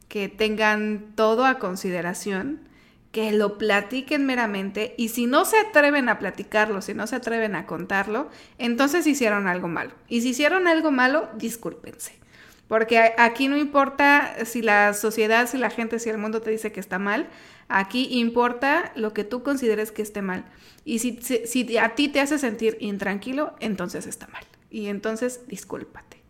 [0.07, 2.68] que tengan todo a consideración,
[3.11, 7.55] que lo platiquen meramente y si no se atreven a platicarlo, si no se atreven
[7.55, 9.91] a contarlo, entonces hicieron algo malo.
[10.07, 12.19] Y si hicieron algo malo, discúlpense.
[12.67, 16.71] Porque aquí no importa si la sociedad, si la gente, si el mundo te dice
[16.71, 17.27] que está mal,
[17.67, 20.45] aquí importa lo que tú consideres que esté mal.
[20.85, 26.21] Y si, si a ti te hace sentir intranquilo, entonces está mal y entonces discúlpate.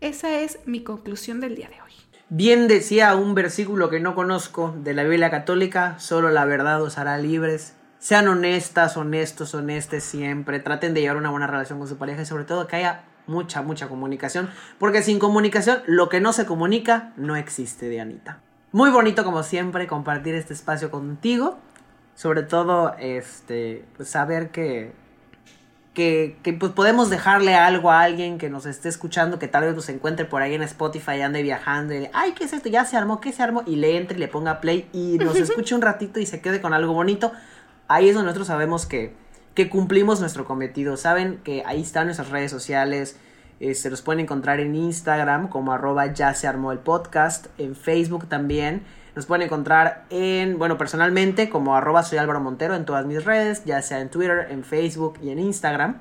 [0.00, 1.92] Esa es mi conclusión del día de hoy.
[2.30, 6.96] Bien decía un versículo que no conozco de la Biblia católica, solo la verdad os
[6.96, 7.74] hará libres.
[7.98, 10.58] Sean honestas, honestos, honestes siempre.
[10.58, 13.60] Traten de llevar una buena relación con su pareja y sobre todo que haya mucha,
[13.60, 14.48] mucha comunicación.
[14.78, 18.40] Porque sin comunicación, lo que no se comunica no existe, Dianita.
[18.72, 21.58] Muy bonito como siempre compartir este espacio contigo.
[22.14, 24.92] Sobre todo, este, pues saber que
[25.94, 29.88] que, pues podemos dejarle algo a alguien que nos esté escuchando, que tal vez nos
[29.88, 32.68] encuentre por ahí en Spotify, ande viajando y ay, ¿qué es esto?
[32.68, 33.62] Ya se armó, ¿qué se armó?
[33.64, 36.60] Y le entre y le ponga play y nos escuche un ratito y se quede
[36.60, 37.32] con algo bonito.
[37.86, 39.14] Ahí es donde nosotros sabemos que,
[39.54, 40.96] que cumplimos nuestro cometido.
[40.96, 43.16] Saben que ahí están nuestras redes sociales.
[43.60, 47.76] Eh, se los pueden encontrar en Instagram como arroba ya se armó el podcast, en
[47.76, 48.82] Facebook también.
[49.14, 53.64] Nos pueden encontrar en, bueno, personalmente como arroba soy Álvaro Montero en todas mis redes,
[53.64, 56.00] ya sea en Twitter, en Facebook y en Instagram.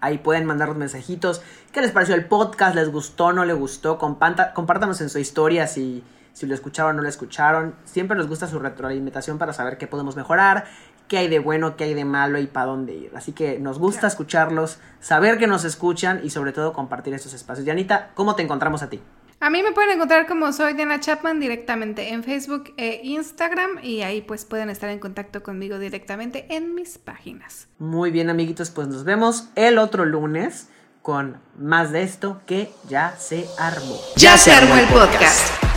[0.00, 1.42] Ahí pueden mandar los mensajitos.
[1.72, 2.74] ¿Qué les pareció el podcast?
[2.74, 3.32] ¿Les gustó?
[3.32, 3.98] ¿No les gustó?
[3.98, 7.76] compártanos en su historia si, si lo escucharon o no lo escucharon.
[7.84, 10.64] Siempre nos gusta su retroalimentación para saber qué podemos mejorar,
[11.06, 13.12] qué hay de bueno, qué hay de malo y para dónde ir.
[13.14, 17.64] Así que nos gusta escucharlos, saber que nos escuchan y sobre todo compartir estos espacios.
[17.64, 19.00] Yanita, ¿cómo te encontramos a ti?
[19.44, 24.00] A mí me pueden encontrar como soy Diana Chapman directamente en Facebook e Instagram y
[24.00, 27.68] ahí pues pueden estar en contacto conmigo directamente en mis páginas.
[27.78, 30.70] Muy bien amiguitos, pues nos vemos el otro lunes
[31.02, 33.98] con más de esto que ya se armó.
[34.16, 35.73] Ya, se armó el podcast.